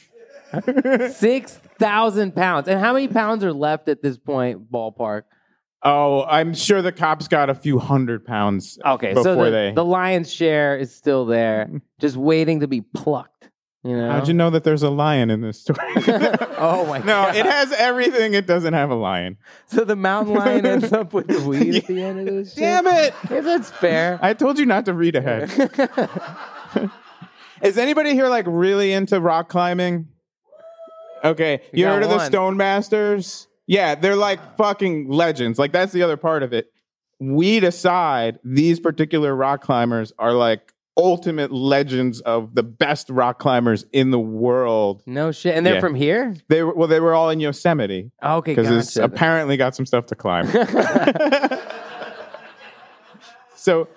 [1.11, 4.71] Six thousand pounds, and how many pounds are left at this point?
[4.71, 5.23] Ballpark.
[5.81, 9.71] Oh, I'm sure the cops got a few hundred pounds Okay, before so the, they.
[9.75, 11.69] the lion's share is still there,
[11.99, 13.49] just waiting to be plucked.
[13.83, 14.11] You know?
[14.11, 15.79] How'd you know that there's a lion in this story?
[16.65, 17.35] Oh my no, god!
[17.35, 18.35] it has everything.
[18.35, 19.35] It doesn't have a lion.
[19.65, 22.59] So the mountain lion ends up with the weed at the end of this shit.
[22.59, 23.13] Damn it!
[23.29, 24.17] If that's fair.
[24.21, 25.51] I told you not to read ahead.
[27.61, 30.07] Is anybody here like really into rock climbing?
[31.21, 32.19] Okay, you heard of the.
[32.19, 33.49] Stone Masters?
[33.67, 35.59] Yeah, they're like fucking legends.
[35.59, 36.71] Like that's the other part of it.
[37.19, 43.85] Weed aside, these particular rock climbers are like ultimate legends of the best rock climbers
[43.91, 45.01] in the world.
[45.05, 45.79] no shit, and they're Yeah.
[45.79, 46.35] from here.
[46.49, 49.85] They were well, they were all in Yosemite oh, Okay, because it's apparently got some
[49.85, 50.47] stuff to climb.
[53.55, 53.87] so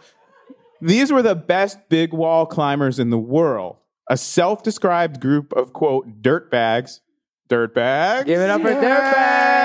[0.81, 3.77] these were the best big wall climbers in the world.
[4.09, 7.01] A self-described group of quote dirtbags,
[7.49, 8.27] dirtbags.
[8.27, 9.56] Give it up for Yes!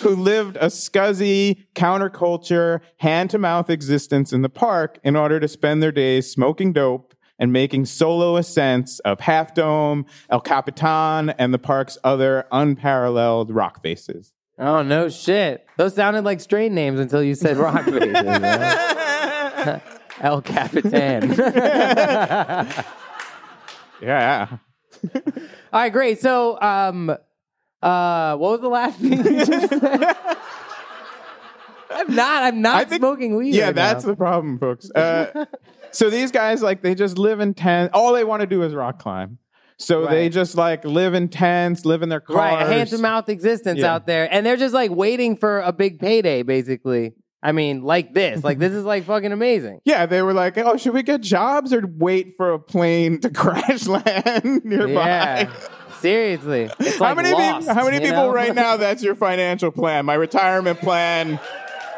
[0.00, 5.92] Who lived a scuzzy counterculture, hand-to-mouth existence in the park in order to spend their
[5.92, 11.98] days smoking dope and making solo ascents of Half Dome, El Capitan, and the park's
[12.04, 14.32] other unparalleled rock faces.
[14.58, 15.66] oh no shit!
[15.76, 18.12] Those sounded like strain names until you said rock faces.
[18.12, 19.80] man.
[20.20, 21.30] El Capitan.
[24.00, 24.48] Yeah.
[25.14, 26.20] All right, great.
[26.20, 27.16] So, um,
[27.82, 30.16] uh, what was the last thing you just said?
[31.90, 32.42] I'm not.
[32.44, 33.54] I'm not think- smoking weed.
[33.54, 34.10] Yeah, right that's now.
[34.10, 34.90] the problem, folks.
[34.94, 35.44] Uh,
[35.90, 37.90] so these guys, like, they just live in tents.
[37.94, 39.38] All they want to do is rock climb.
[39.78, 42.36] So they just like live in tents, live in their cars.
[42.36, 42.62] right.
[42.62, 43.94] A hand to mouth existence Yeah.
[43.94, 47.14] out there, and they're just like waiting for a big payday, basically.
[47.42, 48.44] I mean, like this.
[48.44, 49.80] Like this is like fucking amazing.
[49.84, 53.30] Yeah, they were like, "Oh, should we get jobs or wait for a plane to
[53.30, 55.52] crash land nearby?" Yeah.
[56.02, 56.70] Seriously.
[56.80, 58.32] It's how many lost, people, how many people know?
[58.32, 60.04] right now that's your financial plan?
[60.04, 61.40] My retirement plan.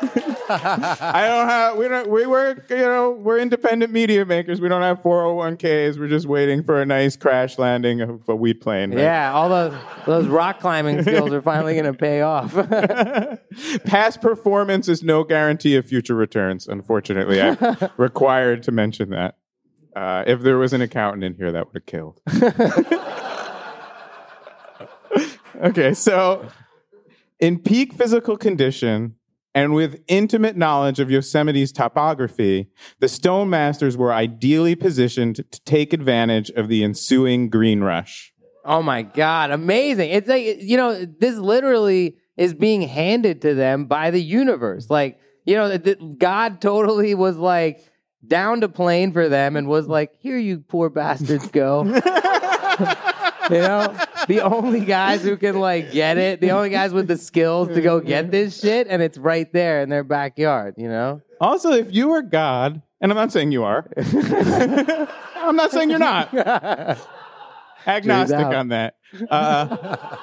[0.48, 4.60] I don't have we don't we work, you know, we're independent media makers.
[4.60, 5.98] We don't have 401ks.
[5.98, 8.90] We're just waiting for a nice crash landing of a weed plane.
[8.90, 9.00] right?
[9.00, 12.52] Yeah, all those those rock climbing skills are finally going to pay off.
[13.84, 16.68] Past performance is no guarantee of future returns.
[16.68, 17.56] Unfortunately, I'm
[17.96, 19.36] required to mention that.
[19.96, 22.20] Uh, if there was an accountant in here, that would have killed.
[25.64, 26.48] Okay, so
[27.40, 29.16] in peak physical condition
[29.54, 35.92] and with intimate knowledge of Yosemite's topography, the Stone Masters were ideally positioned to take
[35.92, 38.32] advantage of the ensuing green rush.
[38.64, 40.10] oh my god, amazing!
[40.10, 44.90] It's like you know, this literally is being handed to them by the universe.
[44.90, 47.80] Like you know, th- God totally was like
[48.26, 51.84] down to plane for them and was like, "Here, you poor bastards, go."
[53.50, 53.96] you know,
[54.28, 57.80] the only guys who can like get it, the only guys with the skills to
[57.80, 60.74] go get this shit, and it's right there in their backyard.
[60.76, 61.22] You know.
[61.40, 63.88] Also, if you were God, and I'm not saying you are,
[65.36, 66.32] I'm not saying you're not.
[67.86, 68.96] Agnostic on that.
[69.30, 70.16] Uh,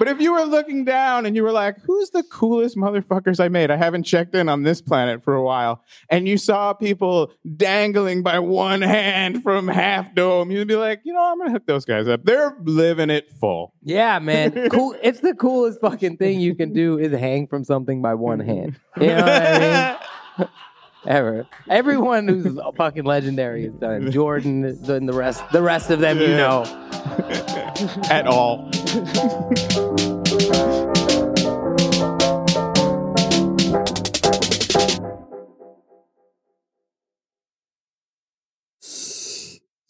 [0.00, 3.48] but if you were looking down and you were like, who's the coolest motherfuckers I
[3.48, 3.70] made?
[3.70, 5.84] I haven't checked in on this planet for a while.
[6.08, 11.12] And you saw people dangling by one hand from Half Dome, you'd be like, you
[11.12, 12.24] know, I'm going to hook those guys up.
[12.24, 13.74] They're living it full.
[13.82, 14.68] Yeah, man.
[14.70, 14.96] Cool.
[15.02, 18.80] It's the coolest fucking thing you can do is hang from something by one hand.
[18.98, 19.98] You know what I
[20.38, 20.48] mean?
[21.06, 21.46] Ever.
[21.68, 24.08] Everyone who's fucking legendary has done.
[24.08, 24.10] it.
[24.12, 26.64] Jordan and the rest the rest of them you know.
[28.10, 28.70] At all.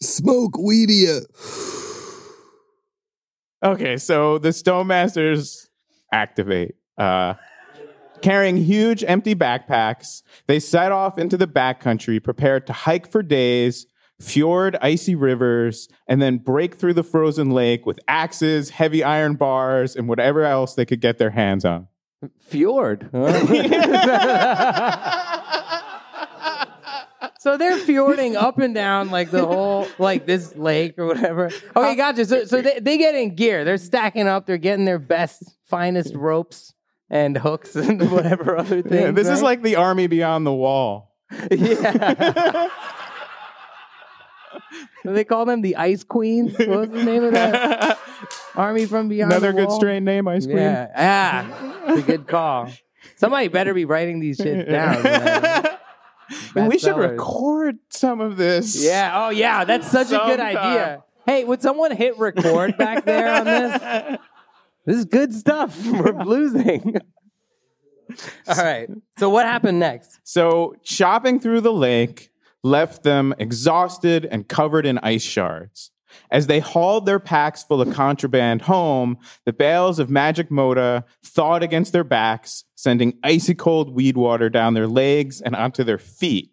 [0.01, 1.25] Smoke Weedia.
[3.61, 5.69] Okay, so the Stone Masters
[6.13, 6.75] activate.
[6.97, 7.33] Uh,
[8.21, 13.85] carrying huge empty backpacks, they set off into the backcountry, prepared to hike for days,
[14.21, 19.95] fjord icy rivers, and then break through the frozen lake with axes, heavy iron bars,
[19.95, 21.87] and whatever else they could get their hands on.
[22.39, 23.09] Fjord.
[23.13, 23.31] huh?
[27.39, 31.49] so they're fjording up and down like the whole like this lake or whatever.
[31.75, 32.25] Okay, gotcha.
[32.25, 33.65] So so they, they get in gear.
[33.65, 36.73] They're stacking up, they're getting their best, finest ropes
[37.09, 39.01] and hooks and whatever other things.
[39.01, 41.09] Yeah, this is like the army beyond the wall.
[41.51, 42.69] Yeah.
[45.03, 46.57] They call them the Ice Queens?
[46.57, 47.99] What was the name of that
[48.55, 49.31] army from beyond?
[49.31, 50.57] Another the good strain name, Ice Queen.
[50.57, 52.69] Yeah, ah, it's a good call.
[53.15, 55.01] Somebody better be writing these shit down.
[55.03, 55.67] man.
[56.55, 57.11] And we should Bestsellers.
[57.11, 58.83] record some of this.
[58.83, 59.11] Yeah.
[59.13, 59.65] Oh, yeah.
[59.65, 60.55] That's such a good Sometime.
[60.57, 61.03] idea.
[61.25, 64.17] Hey, would someone hit record back there on this?
[64.85, 65.77] This is good stuff.
[65.85, 66.95] We're losing.
[68.47, 68.89] All right.
[69.19, 70.19] So what happened next?
[70.23, 72.30] So, chopping through the lake
[72.63, 75.91] left them exhausted and covered in ice shards.
[76.29, 81.63] As they hauled their packs full of contraband home, the bales of magic mota thawed
[81.63, 86.51] against their backs, sending icy cold weed water down their legs and onto their feet.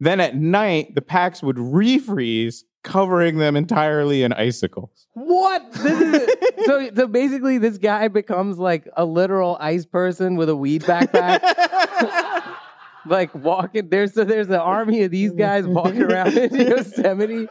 [0.00, 5.08] Then at night, the packs would refreeze, covering them entirely in icicles.
[5.14, 5.72] What?
[5.72, 6.90] This is so.
[6.94, 11.40] So basically, this guy becomes like a literal ice person with a weed backpack.
[13.06, 17.48] like walking there's so there's an army of these guys walking around in Yosemite.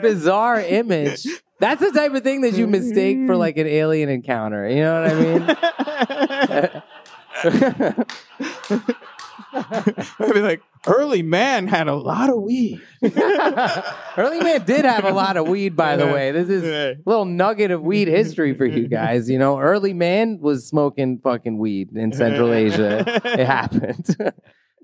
[0.00, 1.26] Bizarre image.
[1.58, 4.68] That's the type of thing that you mistake for like an alien encounter.
[4.68, 6.82] You know what I
[8.74, 9.06] mean?
[10.18, 12.80] I'd be like, early man had a lot of weed.
[14.16, 16.30] Early man did have a lot of weed, by the way.
[16.32, 19.28] This is a little nugget of weed history for you guys.
[19.28, 23.04] You know, early man was smoking fucking weed in Central Asia.
[23.24, 24.06] It happened.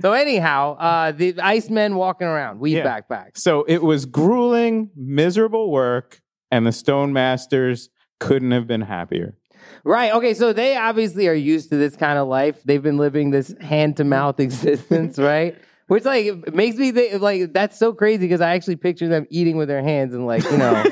[0.01, 3.01] so anyhow, uh, the Icemen walking around, weed Yeah.
[3.01, 3.39] backpacks.
[3.39, 6.21] So it was grueling, miserable work,
[6.51, 7.89] and the Stone Masters
[8.21, 9.37] couldn't have been happier.
[9.85, 10.13] Right.
[10.13, 10.35] Okay.
[10.35, 12.63] So they obviously are used to this kind of life.
[12.65, 15.57] They've been living this hand to mouth existence, right?
[15.89, 19.57] Which like makes me think like that's so crazy because I actually picture them eating
[19.57, 20.85] with their hands and like you know,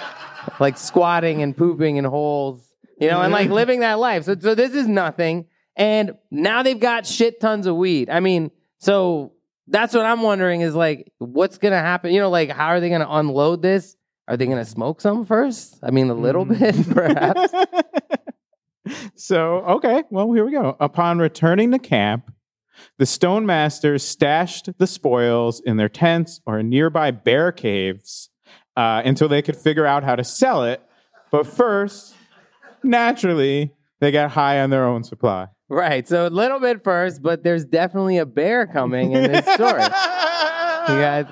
[0.60, 2.64] like squatting and pooping in holes,
[3.00, 4.24] you know, and like living that life.
[4.24, 8.08] So so this is nothing, and now they've got shit tons of weed.
[8.08, 9.32] I mean, so
[9.68, 12.12] that's what I'm wondering is like, what's gonna happen?
[12.12, 13.95] You know, like how are they gonna unload this?
[14.28, 15.78] Are they gonna smoke some first?
[15.82, 17.52] I mean, a little bit, perhaps.
[19.16, 20.76] So, okay, well, here we go.
[20.78, 22.32] Upon returning to camp,
[22.98, 28.30] the stone masters stashed the spoils in their tents or nearby bear caves
[28.76, 30.82] uh, until they could figure out how to sell it.
[31.32, 32.14] But first,
[32.82, 35.48] naturally, they got high on their own supply.
[35.68, 36.06] Right.
[36.06, 39.82] So a little bit first, but there's definitely a bear coming in this story.
[40.88, 41.26] You guys,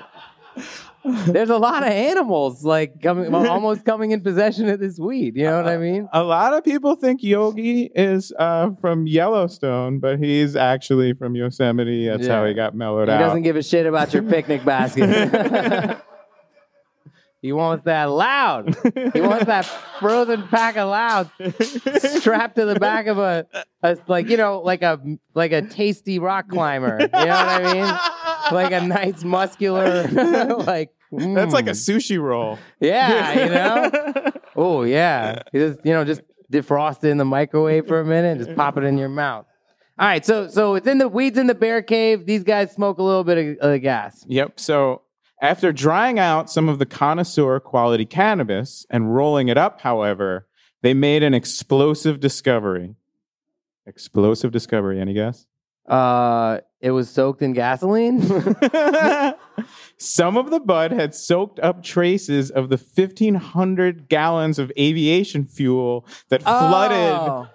[1.04, 5.36] there's a lot of animals like coming, almost coming in possession of this weed.
[5.36, 6.08] You know what I mean?
[6.12, 12.08] A lot of people think Yogi is uh, from Yellowstone, but he's actually from Yosemite.
[12.08, 13.18] That's how he got mellowed He out.
[13.18, 16.00] He doesn't give a shit about your picnic basket.
[17.44, 18.74] he wants that loud.
[19.12, 19.66] He wants that
[20.00, 21.30] frozen pack of loud
[21.98, 23.46] strapped to the back of a,
[23.82, 24.98] a like you know like a
[25.34, 27.00] like a tasty rock climber.
[27.00, 28.54] You know what I mean?
[28.54, 30.06] Like a nice muscular
[30.58, 30.94] like.
[31.12, 31.96] That's like a mm.
[31.96, 32.58] sushi roll.
[32.80, 34.32] yeah, you know.
[34.56, 38.38] Oh yeah, you just you know just defrost it in the microwave for a minute,
[38.38, 39.44] and just pop it in your mouth.
[39.98, 42.24] All right, so so it's in the weeds in the bear cave.
[42.24, 44.24] These guys smoke a little bit of uh, gas.
[44.28, 44.58] Yep.
[44.58, 45.02] So
[45.40, 50.46] after drying out some of the connoisseur quality cannabis and rolling it up, however,
[50.82, 52.94] they made an explosive discovery.
[53.86, 55.46] Explosive discovery, any guess?
[55.86, 58.22] Uh, it was soaked in gasoline.
[59.98, 66.06] Some of the bud had soaked up traces of the 1,500 gallons of aviation fuel
[66.30, 67.48] that flooded Oh,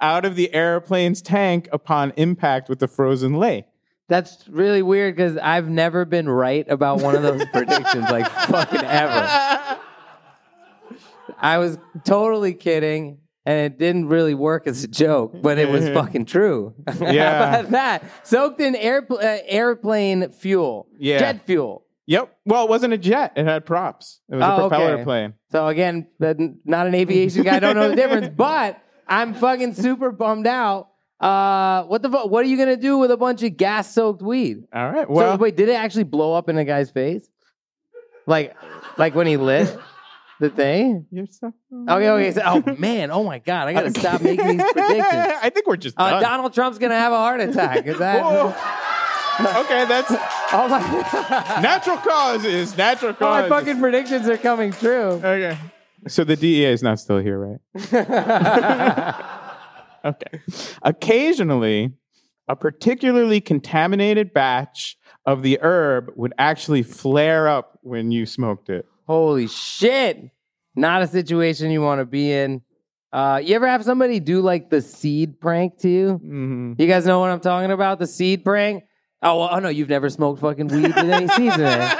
[0.00, 3.66] out of the airplane's tank upon impact with the frozen lake.
[4.08, 8.84] That's really weird because I've never been right about one of those predictions, like fucking
[8.84, 9.78] ever.
[11.38, 13.18] I was totally kidding.
[13.48, 16.74] And it didn't really work as a joke, but it was fucking true.
[17.00, 17.52] Yeah.
[17.52, 18.04] How about that?
[18.26, 21.20] Soaked in airpl- uh, airplane fuel, Yeah.
[21.20, 21.84] jet fuel.
[22.06, 22.36] Yep.
[22.44, 23.34] Well, it wasn't a jet.
[23.36, 24.20] It had props.
[24.28, 25.04] It was a Oh, propeller okay.
[25.04, 25.34] plane.
[25.52, 26.08] So again,
[26.64, 27.56] not an aviation guy.
[27.56, 28.30] I Don't know the difference.
[28.36, 30.88] But I'm fucking super bummed out.
[31.20, 32.30] Uh, what the fuck?
[32.30, 34.64] What are you gonna do with a bunch of gas-soaked weed?
[34.74, 35.06] All right.
[35.06, 37.28] so Well, wait, did it actually blow up in a guy's face?
[38.26, 38.54] Like,
[38.98, 39.78] like when he lit
[40.40, 41.06] the thing?
[41.10, 41.52] you're so.
[41.88, 42.32] Okay, okay.
[42.32, 45.04] So, oh man, oh my god, I gotta stop making these predictions.
[45.42, 46.22] I think we're just Uh, done.
[46.22, 47.86] Donald Trump's gonna have a heart attack.
[47.86, 48.22] Is that?
[48.22, 48.54] Whoa.
[49.64, 50.10] okay, that's
[50.52, 51.58] Oh my!
[51.62, 52.76] natural causes.
[52.76, 55.20] Natural All my fucking predictions are coming true.
[55.22, 55.58] Okay.
[56.08, 57.60] So the DEA is not still here, right?
[60.06, 60.40] Okay.
[60.82, 61.92] Occasionally,
[62.48, 68.86] a particularly contaminated batch of the herb would actually flare up when you smoked it.
[69.06, 70.30] Holy shit!
[70.74, 72.62] Not a situation you want to be in.
[73.12, 76.12] Uh, you ever have somebody do like the seed prank to you?
[76.14, 77.98] hmm You guys know what I'm talking about?
[77.98, 78.84] The seed prank?
[79.22, 81.98] Oh, well, oh no, you've never smoked fucking weed with any seeds in it.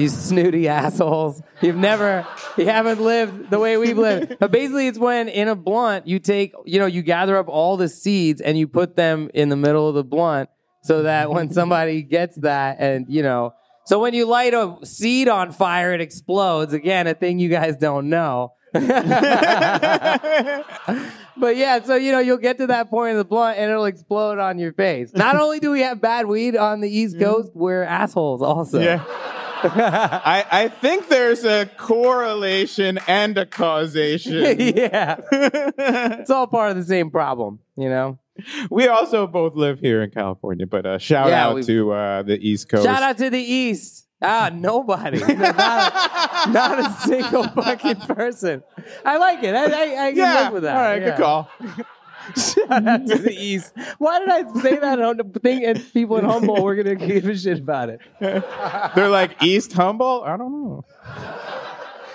[0.00, 1.42] You snooty assholes.
[1.60, 2.26] You've never,
[2.56, 4.36] you haven't lived the way we've lived.
[4.40, 7.76] But basically, it's when in a blunt, you take, you know, you gather up all
[7.76, 10.48] the seeds and you put them in the middle of the blunt
[10.82, 13.52] so that when somebody gets that and, you know,
[13.84, 16.72] so when you light a seed on fire, it explodes.
[16.72, 18.54] Again, a thing you guys don't know.
[18.72, 18.86] but
[21.56, 24.38] yeah, so you know, you'll get to that point in the blunt and it'll explode
[24.38, 25.12] on your face.
[25.12, 27.24] Not only do we have bad weed on the East mm-hmm.
[27.24, 28.80] Coast, we're assholes also.
[28.80, 29.04] Yeah.
[29.62, 34.34] I, I think there's a correlation and a causation.
[34.58, 35.16] yeah.
[35.32, 38.18] It's all part of the same problem, you know?
[38.70, 42.22] we also both live here in California, but uh, shout Yeah, out we've- to uh,
[42.22, 42.84] the East Coast.
[42.84, 44.06] Shout out to the East.
[44.22, 45.18] Ah, nobody.
[45.34, 48.62] not, a, not a single fucking person.
[49.04, 49.54] I like it.
[49.54, 50.34] I, I, I can Yeah.
[50.44, 50.76] live with that.
[50.76, 51.08] All right, Yeah.
[51.16, 51.50] good call.
[52.36, 53.72] Shout out to the East.
[53.98, 54.98] Why did I say that?
[54.98, 58.00] I don't think and people in Humboldt were going to give a shit about it.
[58.20, 60.26] They're like East Humboldt.
[60.26, 60.84] I don't know.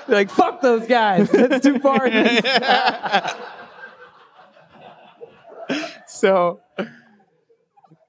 [0.07, 1.29] They're like, fuck those guys.
[1.31, 2.09] That's too far.
[6.07, 6.59] so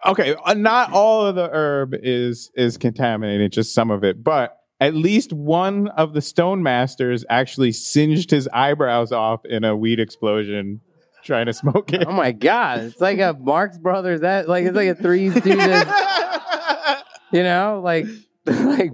[0.05, 4.59] okay uh, not all of the herb is is contaminated just some of it but
[4.81, 9.99] at least one of the stone masters actually singed his eyebrows off in a weed
[9.99, 10.81] explosion
[11.27, 14.21] trying to smoke it Oh my god, it's like a Marx Brothers.
[14.21, 17.03] That like it's like a Three Stooges.
[17.33, 18.07] You know, like
[18.47, 18.93] like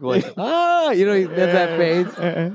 [0.00, 2.52] like ah, you know, he does that face.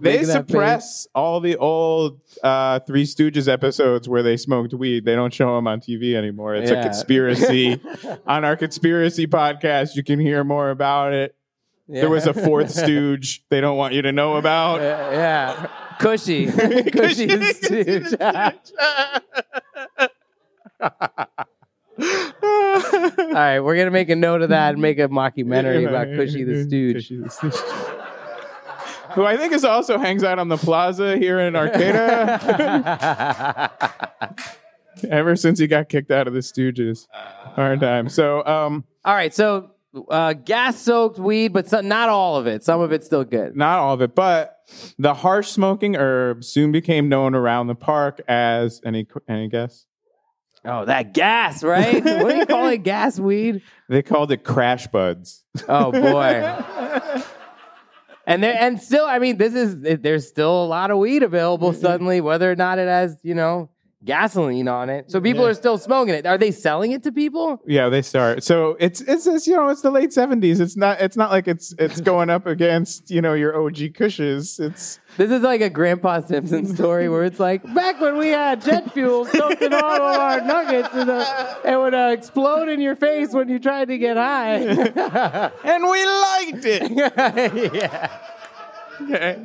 [0.00, 5.04] they suppress all the old uh, Three Stooges episodes where they smoked weed.
[5.06, 6.54] They don't show them on TV anymore.
[6.54, 6.80] It's Yeah.
[6.80, 7.80] a conspiracy.
[8.26, 11.34] on our conspiracy podcast, you can hear more about it.
[11.88, 14.80] There was a fourth stooge they don't want you to know about.
[14.80, 15.68] yeah, yeah.
[16.00, 18.14] Cushy, cushy the stooge.
[21.98, 26.44] All right, we're gonna make a note of that and make a mockumentary about Cushy
[26.44, 26.96] the Stooge.
[26.96, 27.54] Cushy the Stooge.
[29.14, 32.40] who I think is also hangs out on the plaza here in Arcata
[35.10, 37.06] ever since he got kicked out of the Stooges.
[37.12, 38.10] Hard time.
[38.10, 39.70] So, um, All right, so
[40.08, 42.64] uh, gas-soaked weed, but some, not all of it.
[42.64, 43.56] Some of it's still good.
[43.56, 44.58] not all of it, but
[44.98, 49.86] the harsh smoking herb soon became known around the park as any any guess?
[50.64, 52.04] Oh, that gas, right?
[52.04, 52.82] what do you call it?
[52.82, 53.62] Gas weed?
[53.88, 55.44] They called it crash buds.
[55.68, 57.22] Oh boy.
[58.28, 61.72] And there, and still, I mean, this is there's still a lot of weed available.
[61.72, 63.70] Suddenly, whether or not it has, you know,
[64.06, 66.24] gasoline on it, so people are still smoking it.
[66.24, 67.60] Are they selling it to people?
[67.66, 68.42] Yeah, they start.
[68.44, 70.60] So it's it's it's you know it's the late seventies.
[70.60, 74.58] It's not it's not like it's it's going up against you know your OG Kushes.
[74.60, 78.62] It's This is like a Grandpa Simpson story where it's like back when we had
[78.62, 82.80] jet fuel soaked in all of our nuggets, and uh, it would uh, explode in
[82.80, 84.54] your face when you tried to get high.
[85.64, 86.92] and we liked it.
[87.74, 88.10] yeah.
[89.02, 89.36] Okay.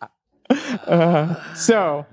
[0.86, 2.06] Uh, so,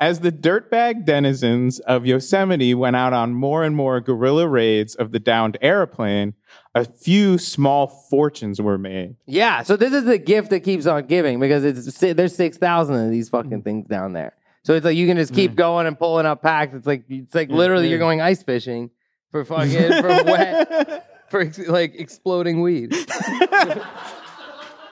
[0.00, 5.12] as the dirtbag denizens of Yosemite went out on more and more guerrilla raids of
[5.12, 6.34] the downed airplane,
[6.74, 9.16] a few small fortunes were made.
[9.26, 12.96] Yeah, so this is the gift that keeps on giving because it's there's six thousand
[12.96, 13.60] of these fucking mm-hmm.
[13.60, 14.34] things down there.
[14.64, 15.56] So it's like you can just keep mm.
[15.56, 16.74] going and pulling up packs.
[16.74, 17.56] It's like it's like mm-hmm.
[17.56, 18.90] literally you're going ice fishing
[19.30, 22.94] for fucking for wet for ex- like exploding weed.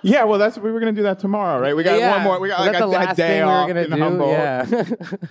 [0.03, 1.76] Yeah, well, that's we were gonna do that tomorrow, right?
[1.76, 2.14] We got Yeah.
[2.16, 2.40] one more.
[2.40, 3.90] We got Was like a, the a last day thing we were off gonna in
[3.90, 3.98] do?
[3.98, 4.30] Humboldt.
[4.32, 4.84] Yeah.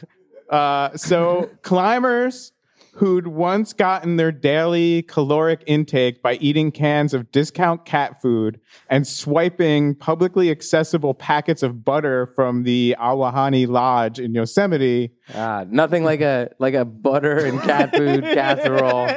[0.52, 2.52] Uh, so climbers
[2.96, 8.60] who'd once gotten their daily caloric intake by eating cans of discount cat food
[8.90, 15.12] and swiping publicly accessible packets of butter from the Ahwahnee Lodge in Yosemite.
[15.34, 19.08] Ah, nothing like a like a butter and cat food casserole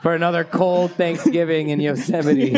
[0.00, 2.52] for another cold Thanksgiving in Yosemite.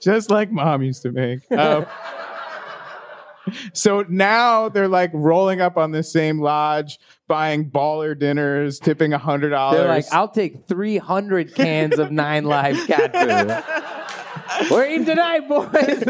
[0.00, 1.50] Just like mom used to make.
[1.52, 1.86] Um,
[3.72, 9.18] so now they're like rolling up on the same lodge, buying baller dinners, tipping a
[9.18, 9.78] hundred dollars.
[9.78, 14.70] They're like, I'll take 300 cans of Nine Lives cat food.
[14.70, 16.04] We're eating tonight, boys.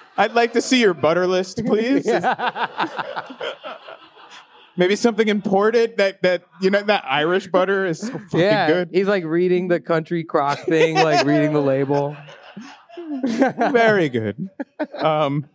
[0.16, 2.06] I'd like to see your butter list, please.
[4.76, 8.88] Maybe something imported that that you know that Irish butter is so fucking yeah, good.
[8.90, 12.16] he's like reading the country crock thing, like reading the label.
[13.72, 14.48] Very good.
[14.96, 15.48] Um,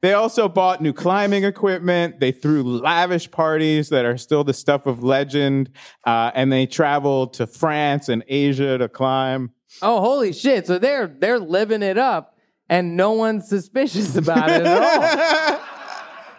[0.00, 2.20] they also bought new climbing equipment.
[2.20, 5.70] They threw lavish parties that are still the stuff of legend,
[6.04, 9.52] uh, and they traveled to France and Asia to climb.
[9.82, 10.66] Oh, holy shit!
[10.66, 15.60] So they're they're living it up, and no one's suspicious about it at all.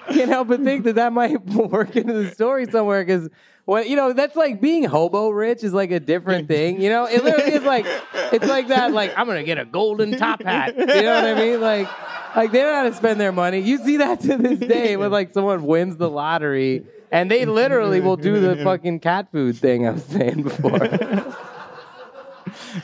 [0.14, 3.30] Can't help but think that that might work into the story somewhere because.
[3.70, 6.82] Well, you know, that's like being hobo rich is like a different thing.
[6.82, 7.86] You know, it literally is like
[8.34, 8.92] it's like that.
[8.94, 10.76] Like I'm gonna get a golden top hat.
[10.76, 11.62] You know what I mean?
[11.62, 11.88] Like,
[12.36, 13.60] like they don't know how to spend their money.
[13.60, 18.02] You see that to this day when like someone wins the lottery and they literally
[18.02, 20.80] will do the fucking cat food thing I was saying before.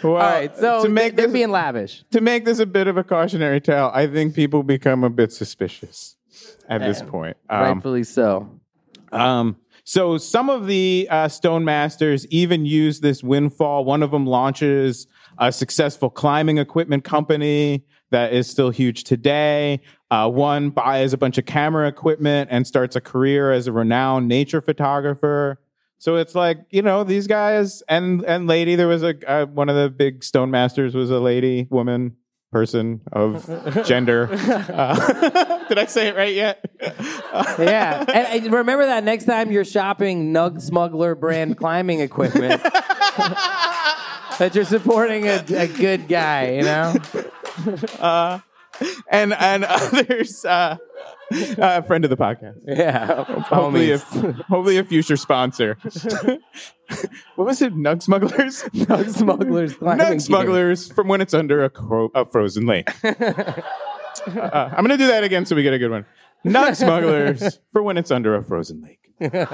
[0.03, 2.03] Well, All right, so to make they're this, being lavish.
[2.11, 5.31] to make this a bit of a cautionary tale, I think people become a bit
[5.31, 6.15] suspicious
[6.69, 7.37] at this point.
[7.49, 8.59] Um, Rightfully so.
[9.11, 13.85] Um, so some of the uh, Stone Masters even use this windfall.
[13.85, 15.05] One of them launches
[15.37, 19.79] a successful climbing equipment company that is still huge today.
[20.09, 24.27] Uh, one buys a bunch of camera equipment and starts a career as a renowned
[24.27, 25.59] nature photographer.
[25.99, 28.75] So it's like you know these guys and and lady.
[28.75, 32.17] There was a uh, one of the big Stone Masters was a lady, woman,
[32.55, 34.29] person of gender.
[34.75, 36.63] Uh, did I say it right yet?
[37.59, 38.05] Yeah.
[38.07, 44.63] and, and remember that next time you're shopping Nug Smuggler brand climbing equipment, that you're
[44.63, 46.95] supporting a, a good guy, you know?
[49.09, 50.45] and and others.
[50.45, 50.77] Uh,
[51.31, 52.61] a friend of the podcast.
[52.65, 53.23] Yeah.
[53.43, 55.77] Hopefully, a, hopefully a future sponsor.
[57.35, 57.75] what was it?
[57.75, 58.63] Nug smugglers.
[58.73, 62.89] Nug Smugglers Nug smugglers from when it's under a, cro- a frozen lake.
[63.03, 66.05] Uh, I'm gonna do that again so we get a good one.
[66.45, 68.99] Nug smugglers for when it's under a frozen lake.
[69.21, 69.45] Okay.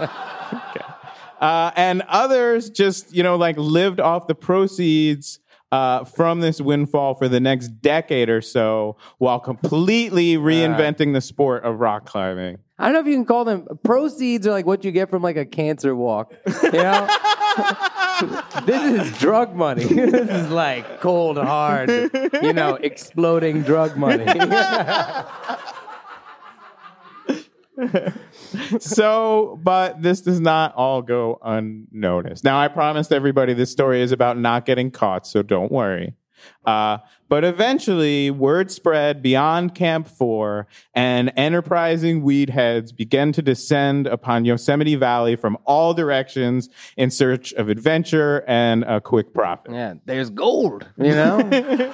[1.39, 5.39] Uh, and others just you know like lived off the proceeds
[5.71, 11.63] uh, from this windfall for the next decade or so while completely reinventing the sport
[11.63, 12.57] of rock climbing.
[12.77, 15.21] I don't know if you can call them proceeds or like what you get from
[15.21, 16.33] like a cancer walk.
[16.63, 17.07] You know?
[18.65, 19.83] this is drug money.
[19.85, 21.89] this is like cold, hard,
[22.41, 24.25] you know, exploding drug money.
[28.79, 32.43] so, but this does not all go unnoticed.
[32.43, 36.15] Now, I promised everybody this story is about not getting caught, so don't worry.
[36.65, 36.97] Uh,
[37.29, 44.45] but eventually, word spread beyond Camp 4, and enterprising weed heads began to descend upon
[44.45, 49.71] Yosemite Valley from all directions in search of adventure and a quick profit.
[49.71, 50.87] Yeah, there's gold.
[50.97, 51.39] You know,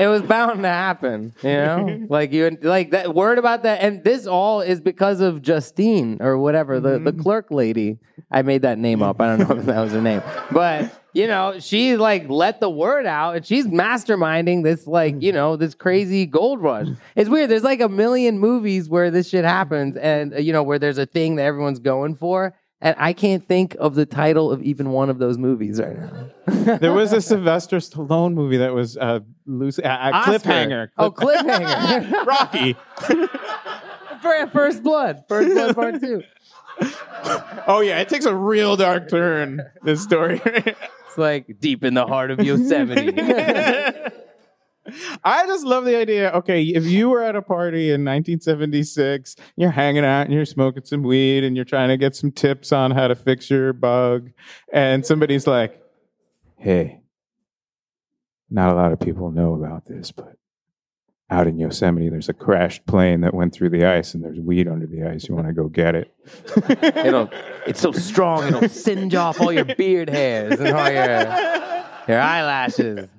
[0.00, 1.34] it was bound to happen.
[1.42, 5.42] You know, like you like that word about that, and this all is because of
[5.42, 7.20] Justine or whatever the the mm-hmm.
[7.20, 7.98] clerk lady.
[8.30, 9.20] I made that name up.
[9.20, 10.22] I don't know if that was her name,
[10.52, 15.32] but you know, she like let the word out, and she's masterminding this like you
[15.32, 16.88] know this crazy gold rush.
[17.16, 17.50] It's weird.
[17.50, 21.06] There's like a million movies where this shit happens, and you know where there's a
[21.06, 22.54] thing that everyone's going for.
[22.82, 26.30] And I can't think of the title of even one of those movies right now.
[26.78, 30.32] There was a Sylvester Stallone movie that was uh, loose, uh, uh, Oscar.
[30.38, 30.88] cliffhanger.
[30.98, 32.10] Oh, cliffhanger.
[32.26, 32.76] Rocky.
[34.22, 35.24] For- First Blood.
[35.28, 36.22] First Blood Part Two.
[37.66, 39.60] Oh yeah, it takes a real dark turn.
[39.82, 40.40] This story.
[40.44, 43.12] It's like deep in the heart of Yosemite.
[45.24, 46.30] I just love the idea.
[46.30, 50.84] Okay, if you were at a party in 1976, you're hanging out and you're smoking
[50.84, 54.30] some weed and you're trying to get some tips on how to fix your bug,
[54.72, 55.80] and somebody's like,
[56.56, 57.00] "Hey,
[58.50, 60.36] not a lot of people know about this, but
[61.30, 64.66] out in Yosemite, there's a crashed plane that went through the ice, and there's weed
[64.66, 65.28] under the ice.
[65.28, 66.12] You want to go get it?"
[66.96, 67.30] it'll,
[67.66, 73.08] it's so strong, it'll singe off all your beard hairs and all your, your eyelashes.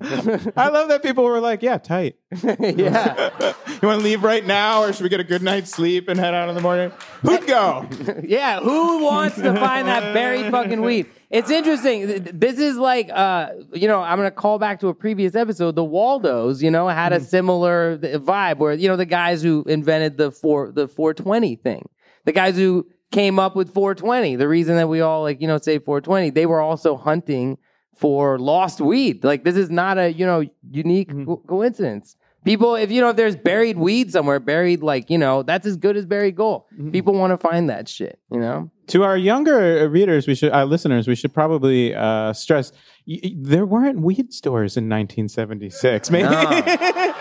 [0.56, 2.16] I love that people were like, "Yeah, tight."
[2.60, 3.54] yeah.
[3.82, 6.20] You want to leave right now, or should we get a good night's sleep and
[6.20, 6.92] head out in the morning?
[7.22, 7.88] Who'd go?
[8.22, 11.06] Yeah, who wants to find that berry fucking weed?
[11.30, 12.22] It's interesting.
[12.32, 15.74] This is like, uh, you know, I'm going to call back to a previous episode.
[15.74, 20.16] The Waldos, you know, had a similar vibe where, you know, the guys who invented
[20.16, 21.88] the four, the 420 thing,
[22.24, 25.58] the guys who came up with 420, the reason that we all like, you know,
[25.58, 27.58] say 420, they were also hunting
[27.94, 29.22] for lost weed.
[29.24, 32.16] Like this is not a, you know, unique co- coincidence.
[32.44, 35.76] People, if you know, if there's buried weed somewhere, buried like, you know, that's as
[35.76, 36.64] good as buried gold.
[36.90, 38.68] People want to find that shit, you know?
[38.88, 42.72] To our younger readers, we should, uh, listeners, we should probably uh, stress
[43.06, 46.10] y- there weren't weed stores in 1976.
[46.10, 46.26] Maybe.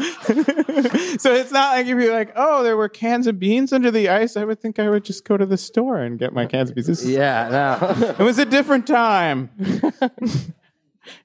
[1.18, 4.08] so it's not like if you're like, oh, there were cans of beans under the
[4.08, 4.36] ice.
[4.36, 6.76] I would think I would just go to the store and get my cans of
[6.76, 6.86] beans.
[6.86, 7.48] This is- Yeah,
[7.80, 8.14] no.
[8.18, 9.50] It was a different time.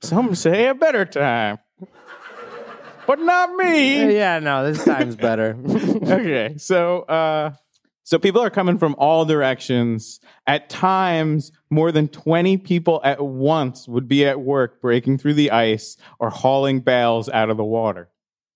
[0.01, 1.59] Some say a better time,
[3.05, 4.15] but not me.
[4.15, 5.57] yeah, no, this time's better.
[5.67, 7.51] okay, so uh,
[8.03, 10.19] so people are coming from all directions.
[10.47, 15.51] At times, more than twenty people at once would be at work breaking through the
[15.51, 18.09] ice or hauling bales out of the water.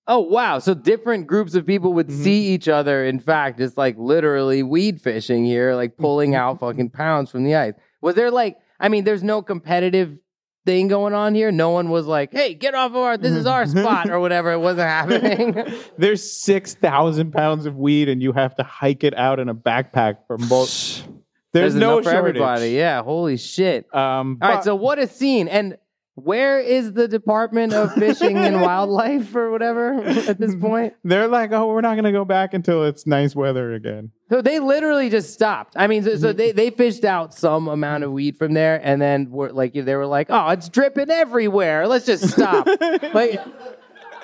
[0.10, 0.60] Oh, wow.
[0.60, 2.24] So different groups of people would mm-hmm.
[2.24, 3.06] see each other.
[3.06, 6.42] In fact, it's like literally weed fishing here, like pulling mm-hmm.
[6.42, 7.76] out fucking pounds from the ice.
[8.02, 10.20] Was there like, I mean, there's no competitive
[10.66, 11.52] thing going on here.
[11.52, 13.80] No one was like, hey, get off of our, this is our mm-hmm.
[13.80, 14.52] spot or whatever.
[14.52, 15.74] It wasn't happening.
[15.98, 19.56] There's six thousand pounds of weed, and you have to hike it out in a
[19.56, 21.04] backpack from both.
[21.52, 22.18] There's, no for shortage.
[22.18, 22.70] everybody.
[22.72, 23.94] Yeah, holy shit.
[23.94, 25.48] Um, All right, but- so what a scene.
[25.48, 25.78] And
[26.24, 30.94] where is the Department of Fishing and Wildlife or whatever at this point?
[31.04, 34.12] they're like, oh, we're not going to go back until it's nice weather again.
[34.30, 35.74] So they literally just stopped.
[35.76, 36.22] I mean, so, Mm-hmm.
[36.22, 39.74] so they, they fished out some amount of weed from there, and then were like
[39.74, 41.88] they were like, "Oh, it's dripping everywhere.
[41.88, 42.68] Let's just stop."
[43.14, 43.40] like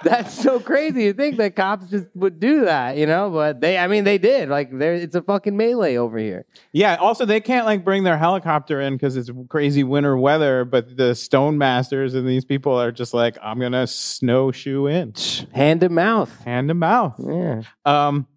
[0.05, 3.29] that's so crazy to think that cops just would do that, you know?
[3.29, 4.47] But they, I mean, they did.
[4.47, 6.45] Like, there, it's a fucking melee over here.
[6.71, 6.95] Yeah.
[6.95, 10.63] Also, they can't like bring their helicopter in because it's crazy winter weather.
[10.63, 15.13] But the stone masters and these people are just like, I'm gonna snowshoe in,
[15.53, 16.33] Hand to mouth.
[16.45, 17.15] hand to mouth.
[17.19, 17.63] Yeah.
[17.83, 18.27] Um,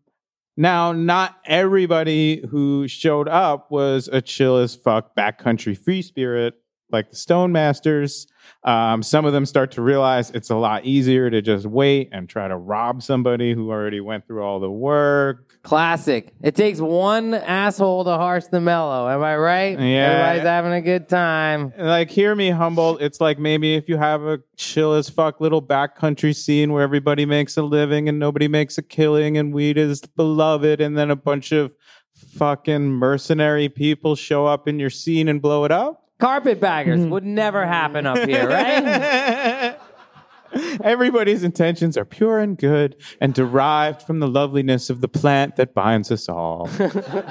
[0.56, 6.54] now, not everybody who showed up was a chill as fuck backcountry free spirit
[6.90, 8.26] like the Stone Masters.
[8.64, 12.28] Um, some of them start to realize it's a lot easier to just wait and
[12.28, 15.52] try to rob somebody who already went through all the work.
[15.62, 16.32] Classic.
[16.42, 19.08] It takes one asshole to harsh the mellow.
[19.08, 19.78] Am I right?
[19.78, 20.10] Yeah.
[20.10, 21.72] Everybody's having a good time.
[21.78, 23.02] Like, hear me, Humboldt.
[23.02, 27.26] It's like maybe if you have a chill as fuck little backcountry scene where everybody
[27.26, 31.16] makes a living and nobody makes a killing and weed is beloved, and then a
[31.16, 31.72] bunch of
[32.36, 36.07] fucking mercenary people show up in your scene and blow it up.
[36.18, 37.10] Carpetbaggers Mm-hmm.
[37.10, 39.76] would never happen up here, right?
[40.82, 45.74] Everybody's intentions are pure and good and derived from the loveliness of the plant that
[45.74, 46.68] binds us all.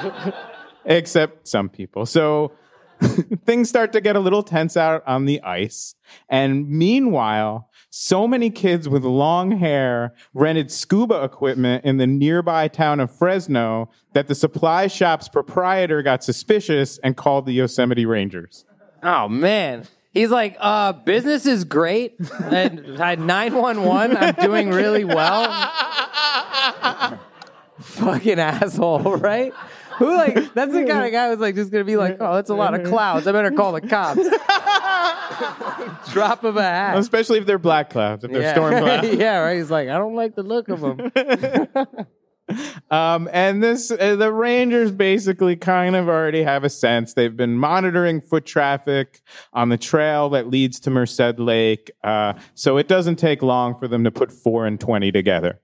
[0.86, 2.06] Except some people.
[2.06, 2.52] So
[3.46, 5.96] things start to get a little tense out on the ice.
[6.30, 13.00] And meanwhile, so many kids with long hair rented scuba equipment in the nearby town
[13.00, 18.64] of Fresno that the supply shop's proprietor got suspicious and called the Yosemite Rangers.
[19.04, 19.86] Oh man.
[20.12, 22.16] He's like, uh, business is great.
[22.44, 25.44] And I 911, I'm doing really well.
[27.80, 29.54] Fucking asshole, right?
[30.00, 32.50] Who like that's the kind of guy who's like just gonna be like, oh, that's
[32.50, 33.28] a lot of clouds.
[33.28, 34.22] I better call the cops.
[36.14, 36.98] Drop of a hat.
[36.98, 39.08] Especially if they're black clouds, if they're storm clouds.
[39.14, 39.58] yeah, right.
[39.58, 41.12] He's like, I don't like the look of them.
[42.90, 47.14] Um, and this, uh, the Rangers basically kind of already have a sense.
[47.14, 49.22] They've been monitoring foot traffic
[49.54, 51.92] on the trail that leads to Merced Lake.
[52.04, 55.60] Uh, so it doesn't take long for them to put four and 20 together.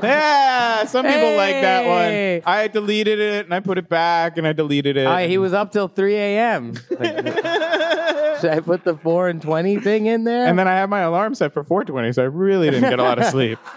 [0.02, 2.42] yeah, some people like that one.
[2.44, 5.28] I deleted it and I put it back and I deleted it.
[5.30, 6.74] He was up till 3 a.m.
[6.90, 10.46] Should I put the 4 and 20 thing in there?
[10.46, 13.02] and then I had my alarm set for 420, so I really didn't get a
[13.02, 13.58] lot of sleep.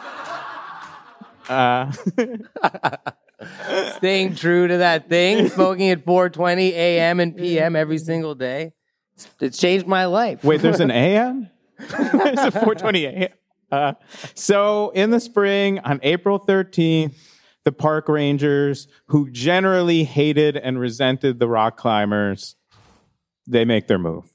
[1.50, 1.92] Uh,
[3.98, 7.20] Staying true to that thing, smoking at 4:20 a.m.
[7.20, 7.76] and p.m.
[7.76, 8.74] every single day.
[9.40, 10.44] It's changed my life.
[10.44, 11.50] Wait, there's an AM?
[11.78, 11.94] there's
[12.40, 13.30] a 420 AM.
[13.72, 13.94] Uh,
[14.34, 17.16] so in the spring, on April 13th,
[17.64, 22.56] the park rangers, who generally hated and resented the rock climbers,
[23.48, 24.30] they make their move.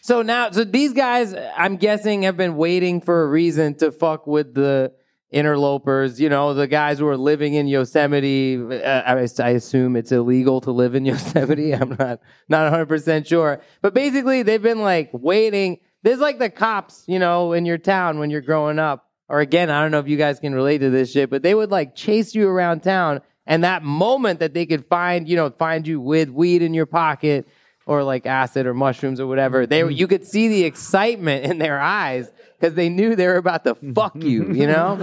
[0.00, 4.26] So now, so these guys, I'm guessing, have been waiting for a reason to fuck
[4.26, 4.92] with the
[5.32, 6.20] interlopers.
[6.20, 8.56] You know, the guys who are living in Yosemite.
[8.56, 11.74] Uh, I, I assume it's illegal to live in Yosemite.
[11.74, 15.80] I'm not not 100 percent sure, but basically, they've been like waiting.
[16.02, 19.08] There's like the cops, you know, in your town when you're growing up.
[19.28, 21.54] Or again, I don't know if you guys can relate to this shit, but they
[21.54, 25.50] would like chase you around town, and that moment that they could find, you know,
[25.50, 27.48] find you with weed in your pocket
[27.86, 29.66] or like acid or mushrooms or whatever.
[29.66, 32.30] They you could see the excitement in their eyes
[32.62, 34.94] because they knew they were about to fuck you, you know.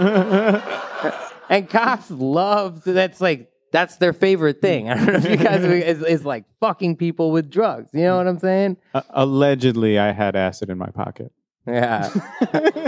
[1.50, 4.88] and cops love that's like that's their favorite thing.
[4.88, 7.90] I don't know if you guys is, is like fucking people with drugs.
[7.92, 8.78] You know what I'm saying?
[8.94, 11.32] Uh, allegedly, I had acid in my pocket.
[11.66, 12.10] Yeah.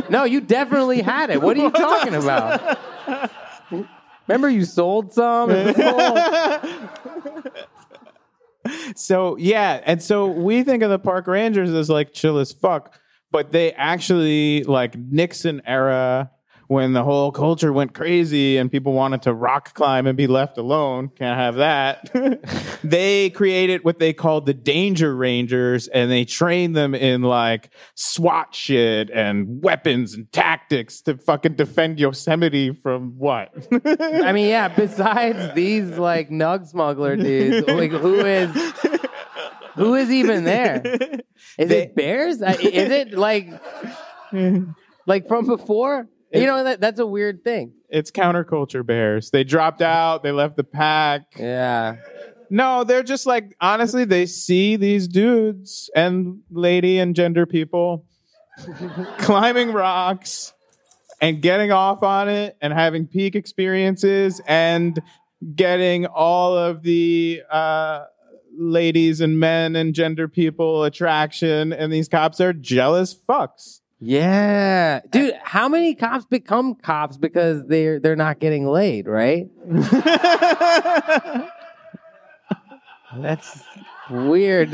[0.09, 1.43] no, you definitely had it.
[1.43, 2.79] What are you talking about?
[4.27, 5.51] Remember you sold some?
[5.51, 7.61] It was sold.
[8.97, 12.99] So yeah, and so we think of the park rangers as like chill as fuck,
[13.33, 16.31] but they actually like Nixon era
[16.73, 20.57] when the whole culture went crazy and people wanted to rock climb and be left
[20.57, 21.11] alone.
[21.17, 22.11] Can't have that.
[22.85, 28.55] they created what they called the Danger Rangers and they trained them in like SWAT
[28.55, 33.53] shit and weapons and tactics to fucking defend Yosemite from what?
[33.85, 38.51] I mean, yeah, besides these like nug smuggler dudes, like who is
[39.75, 40.83] who is even there?
[41.59, 42.37] Is They- it bears?
[42.43, 43.49] Is it like
[45.07, 46.09] like from before?
[46.33, 47.73] You know that that's a weird thing.
[47.91, 49.31] it's counterculture bears.
[49.31, 51.23] They dropped out, they left the pack.
[51.39, 51.97] Yeah.
[52.49, 58.07] No, they're just like honestly, they see these dudes and lady and gender people
[59.19, 60.53] climbing rocks
[61.21, 65.01] and getting off on it and having peak experiences and
[65.55, 68.05] getting all of the uh,
[68.57, 71.73] ladies and men and gender people attraction.
[71.73, 73.81] And these cops are jealous fucks.
[74.01, 75.01] Yeah.
[75.11, 79.49] Dude, how many cops become cops because they're they're not getting laid, right?
[83.17, 83.63] That's
[84.11, 84.73] weird.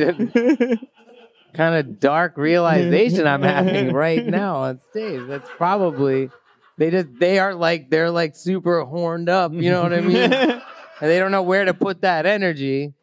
[1.55, 5.23] kind of dark realization I'm having right now on stage.
[5.27, 6.31] That's probably
[6.79, 10.33] they just they are like they're like super horned up, you know what I mean?
[10.33, 10.63] and
[11.01, 12.95] they don't know where to put that energy.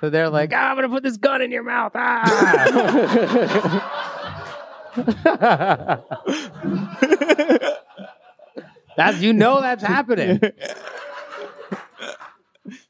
[0.00, 1.90] So they're like, ah, I'm gonna put this gun in your mouth.
[1.94, 2.24] Ah.
[8.96, 10.40] that's you know that's happening.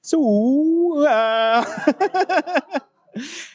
[0.01, 1.65] So, uh,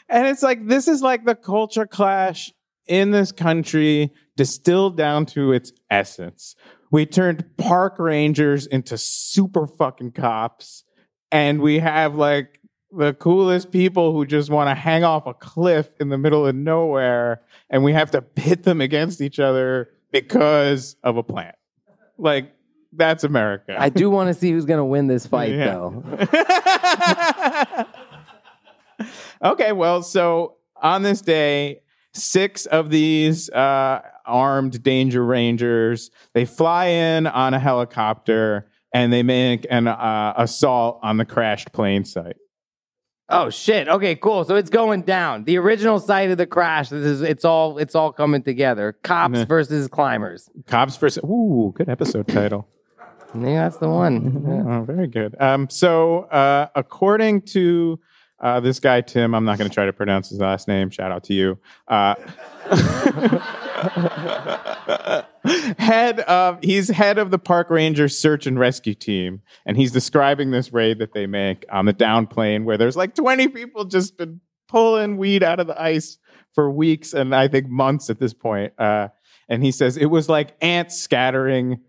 [0.09, 2.53] and it's like this is like the culture clash
[2.85, 6.55] in this country distilled down to its essence.
[6.91, 10.83] We turned park rangers into super fucking cops,
[11.31, 12.59] and we have like
[12.95, 16.55] the coolest people who just want to hang off a cliff in the middle of
[16.55, 21.55] nowhere, and we have to pit them against each other because of a plant.
[22.17, 22.53] Like,
[22.91, 23.75] that's America.
[23.77, 25.73] I do want to see who's gonna win this fight Yeah.
[25.73, 26.03] though.
[29.51, 31.81] okay, well, so on this day,
[32.13, 39.23] six of these uh, armed danger rangers they fly in on a helicopter and they
[39.23, 42.37] make an uh, assault on the crashed plane site.
[43.29, 43.87] Oh shit.
[43.87, 44.43] Okay, cool.
[44.43, 45.45] So it's going down.
[45.45, 46.89] The original site of the crash.
[46.89, 48.93] This is it's all it's all coming together.
[49.03, 49.45] Cops Yeah.
[49.45, 50.49] versus climbers.
[50.67, 51.23] Cops versus.
[51.23, 52.67] Ooh, good episode title.
[53.35, 54.43] Yeah, that's the one.
[54.47, 54.77] Yeah.
[54.77, 55.35] Oh, very good.
[55.41, 57.99] Um, so, uh, according to
[58.39, 60.91] Uh, this guy Tim, I'm not going to try to pronounce his last name.
[60.91, 61.57] Shout out to you.
[61.87, 62.13] Uh,
[65.77, 70.51] head of he's head of the park ranger search and rescue team, and he's describing
[70.51, 74.17] this raid that they make on the down plane where there's like 20 people just
[74.17, 76.17] been pulling weed out of the ice
[76.53, 78.73] for weeks and I think months at this point.
[78.77, 79.09] Uh,
[79.49, 81.81] and he says it was like ants scattering.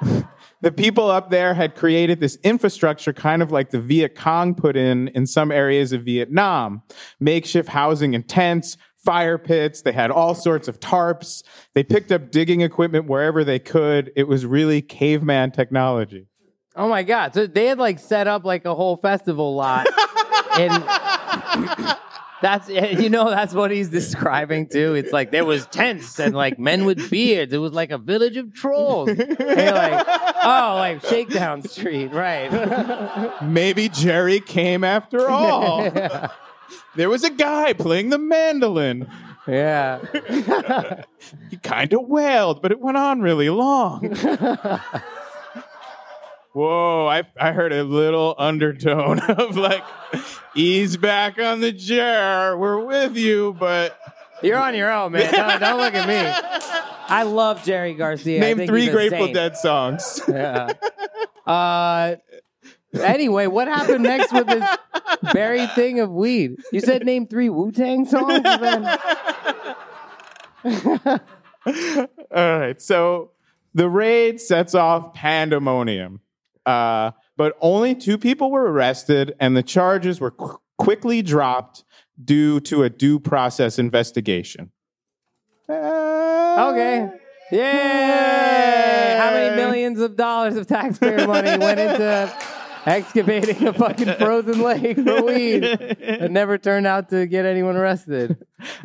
[0.60, 4.76] the people up there had created this infrastructure kind of like the Viet Cong put
[4.76, 6.82] in in some areas of Vietnam.
[7.20, 11.42] Makeshift housing and tents, fire pits, they had all sorts of tarps.
[11.74, 14.12] They picked up digging equipment wherever they could.
[14.16, 16.26] It was really caveman technology.
[16.76, 17.34] Oh my god!
[17.34, 19.86] So they had like set up like a whole festival lot,
[20.58, 20.82] and
[22.42, 24.94] that's you know that's what he's describing too.
[24.94, 27.52] It's like there was tents and like men with beards.
[27.52, 29.08] It was like a village of trolls.
[29.08, 30.06] And you're like,
[30.42, 33.42] oh, like Shakedown Street, right?
[33.42, 35.90] Maybe Jerry came after all.
[36.96, 39.08] There was a guy playing the mandolin.
[39.46, 40.00] yeah.
[41.50, 44.14] He kind of wailed, but it went on really long.
[46.52, 49.82] Whoa, I, I heard a little undertone of like,
[50.54, 52.56] ease back on the chair.
[52.56, 53.98] We're with you, but
[54.42, 55.32] You're on your own, man.
[55.32, 56.14] Don't, don't look at me.
[57.08, 58.38] I love Jerry Garcia.
[58.38, 59.34] I name think three he's a Grateful saint.
[59.34, 60.20] Dead songs.
[60.28, 60.72] Yeah.
[61.44, 62.16] Uh,
[63.00, 64.76] anyway, what happened next with this
[65.32, 66.56] buried thing of weed?
[66.72, 68.42] You said name three Wu Tang songs.
[68.42, 68.98] Then?
[71.66, 73.30] All right, so
[73.74, 76.20] the raid sets off pandemonium,
[76.66, 81.84] uh, but only two people were arrested, and the charges were qu- quickly dropped
[82.22, 84.70] due to a due process investigation.
[85.68, 87.10] Okay.
[87.50, 89.16] Yay!
[89.18, 92.32] How many millions of dollars of taxpayer money went into
[92.86, 98.44] excavating a fucking frozen lake for weed that never turned out to get anyone arrested?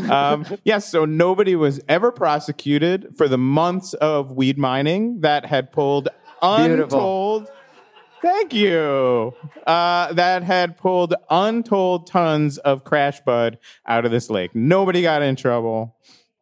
[0.09, 5.71] um, yes, so nobody was ever prosecuted for the months of weed mining that had
[5.71, 6.09] pulled
[6.41, 6.83] Beautiful.
[6.83, 7.47] untold.
[8.21, 9.33] Thank you.
[9.65, 14.53] Uh, that had pulled untold tons of crash bud out of this lake.
[14.53, 15.95] Nobody got in trouble.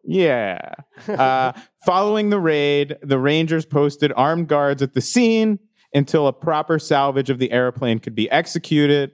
[0.03, 0.74] Yeah.
[1.08, 1.51] Uh,
[1.86, 5.60] following the raid, the Rangers posted armed guards at the scene
[5.97, 9.11] until a proper salvage of the airplane could be executed.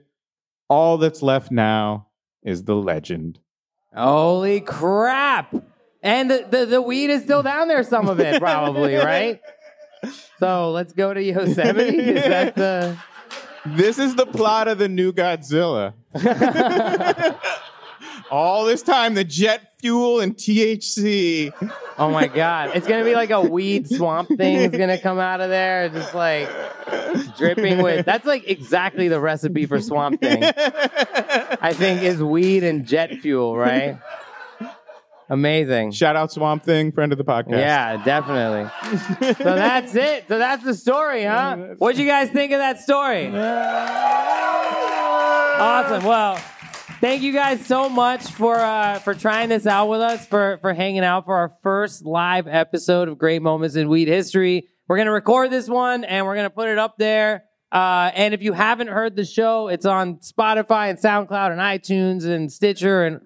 [0.68, 2.08] All that's left now
[2.42, 3.40] is the legend.
[3.94, 5.54] Holy crap!
[6.02, 9.40] And the, the, the weed is still down there, some of it, probably, right?
[10.38, 11.98] So let's go to Yosemite.
[11.98, 12.96] Is that the.
[13.66, 15.94] This is the plot of the new Godzilla.
[18.34, 21.52] All this time, the jet fuel and THC.
[21.96, 22.72] Oh my God.
[22.74, 25.50] It's going to be like a weed swamp thing is going to come out of
[25.50, 26.48] there, just like
[27.36, 28.04] dripping with.
[28.04, 30.42] That's like exactly the recipe for swamp thing.
[30.42, 34.00] I think is weed and jet fuel, right?
[35.30, 35.92] Amazing.
[35.92, 37.60] Shout out Swamp Thing, friend of the podcast.
[37.60, 38.68] Yeah, definitely.
[39.34, 40.26] so that's it.
[40.26, 41.76] So that's the story, huh?
[41.78, 43.28] What'd you guys think of that story?
[45.56, 46.04] Awesome.
[46.04, 46.42] Well,
[47.04, 50.72] thank you guys so much for uh, for trying this out with us, for for
[50.72, 54.68] hanging out for our first live episode of Great Moments in Weed History.
[54.88, 57.44] We're gonna record this one and we're gonna put it up there.
[57.70, 62.24] Uh, and if you haven't heard the show, it's on Spotify and SoundCloud and iTunes
[62.24, 63.20] and Stitcher and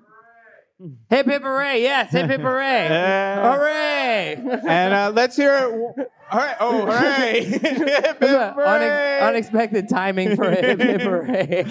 [1.10, 1.82] Hip hip hooray!
[1.82, 2.86] Yes, hip hip hooray!
[2.90, 3.52] Yeah.
[3.56, 4.58] Hooray!
[4.68, 6.08] And uh, let's hear it.
[6.30, 6.56] All right.
[6.60, 7.42] Oh, hooray.
[7.44, 9.20] Hip, hip, Unex- hooray.
[9.20, 11.64] unexpected timing for hip hip hooray.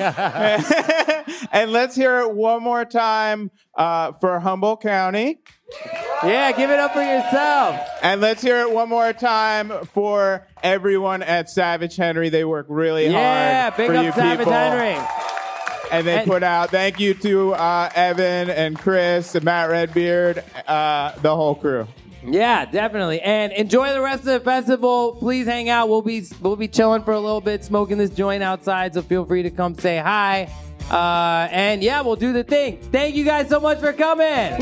[1.51, 5.39] and let's hear it one more time uh, for Humboldt County.
[6.23, 7.79] yeah, give it up for yourself.
[8.01, 12.29] And let's hear it one more time for everyone at Savage Henry.
[12.29, 14.53] They work really Yeah, hard big for up you Savage people.
[14.53, 15.26] Henry.
[15.91, 20.43] And they And- put out, thank you to uh, Evan and Chris and Matt Redbeard,
[20.67, 21.87] uh, the whole crew.
[22.29, 23.21] Yeah, definitely.
[23.21, 25.15] And enjoy the rest of the festival.
[25.15, 25.87] Please hang out.
[25.87, 28.93] We'll be we'll be chilling for a little bit, smoking this joint outside.
[28.95, 30.49] So feel free to come say hi.
[30.91, 32.79] Uh, and yeah, we'll do the thing.
[32.91, 34.57] Thank you guys so much for coming.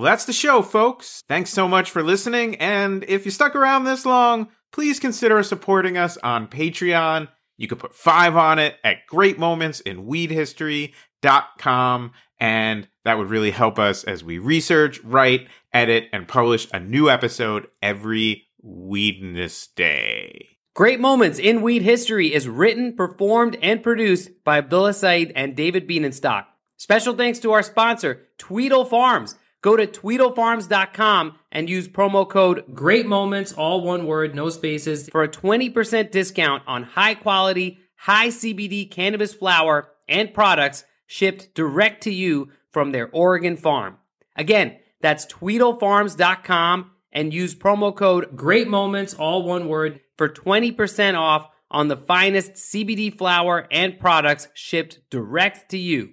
[0.00, 1.22] Well, that's the show, folks.
[1.28, 2.54] Thanks so much for listening.
[2.54, 7.28] And if you stuck around this long, please consider supporting us on Patreon.
[7.58, 12.12] You could put five on it at greatmomentsinweedhistory.com.
[12.40, 17.10] And that would really help us as we research, write, edit, and publish a new
[17.10, 20.48] episode every Weedness Day.
[20.74, 25.86] Great Moments in Weed History is written, performed, and produced by Abdullah Saeed and David
[25.86, 26.46] Bienenstock.
[26.78, 29.34] Special thanks to our sponsor, Tweedle Farms.
[29.62, 35.22] Go to TweedleFarms.com and use promo code Great Moments, all one word, no spaces, for
[35.22, 42.12] a 20% discount on high quality, high CBD cannabis flower and products shipped direct to
[42.12, 43.98] you from their Oregon farm.
[44.34, 51.48] Again, that's TweedleFarms.com and use promo code Great Moments, all one word, for 20% off
[51.70, 56.12] on the finest CBD flower and products shipped direct to you.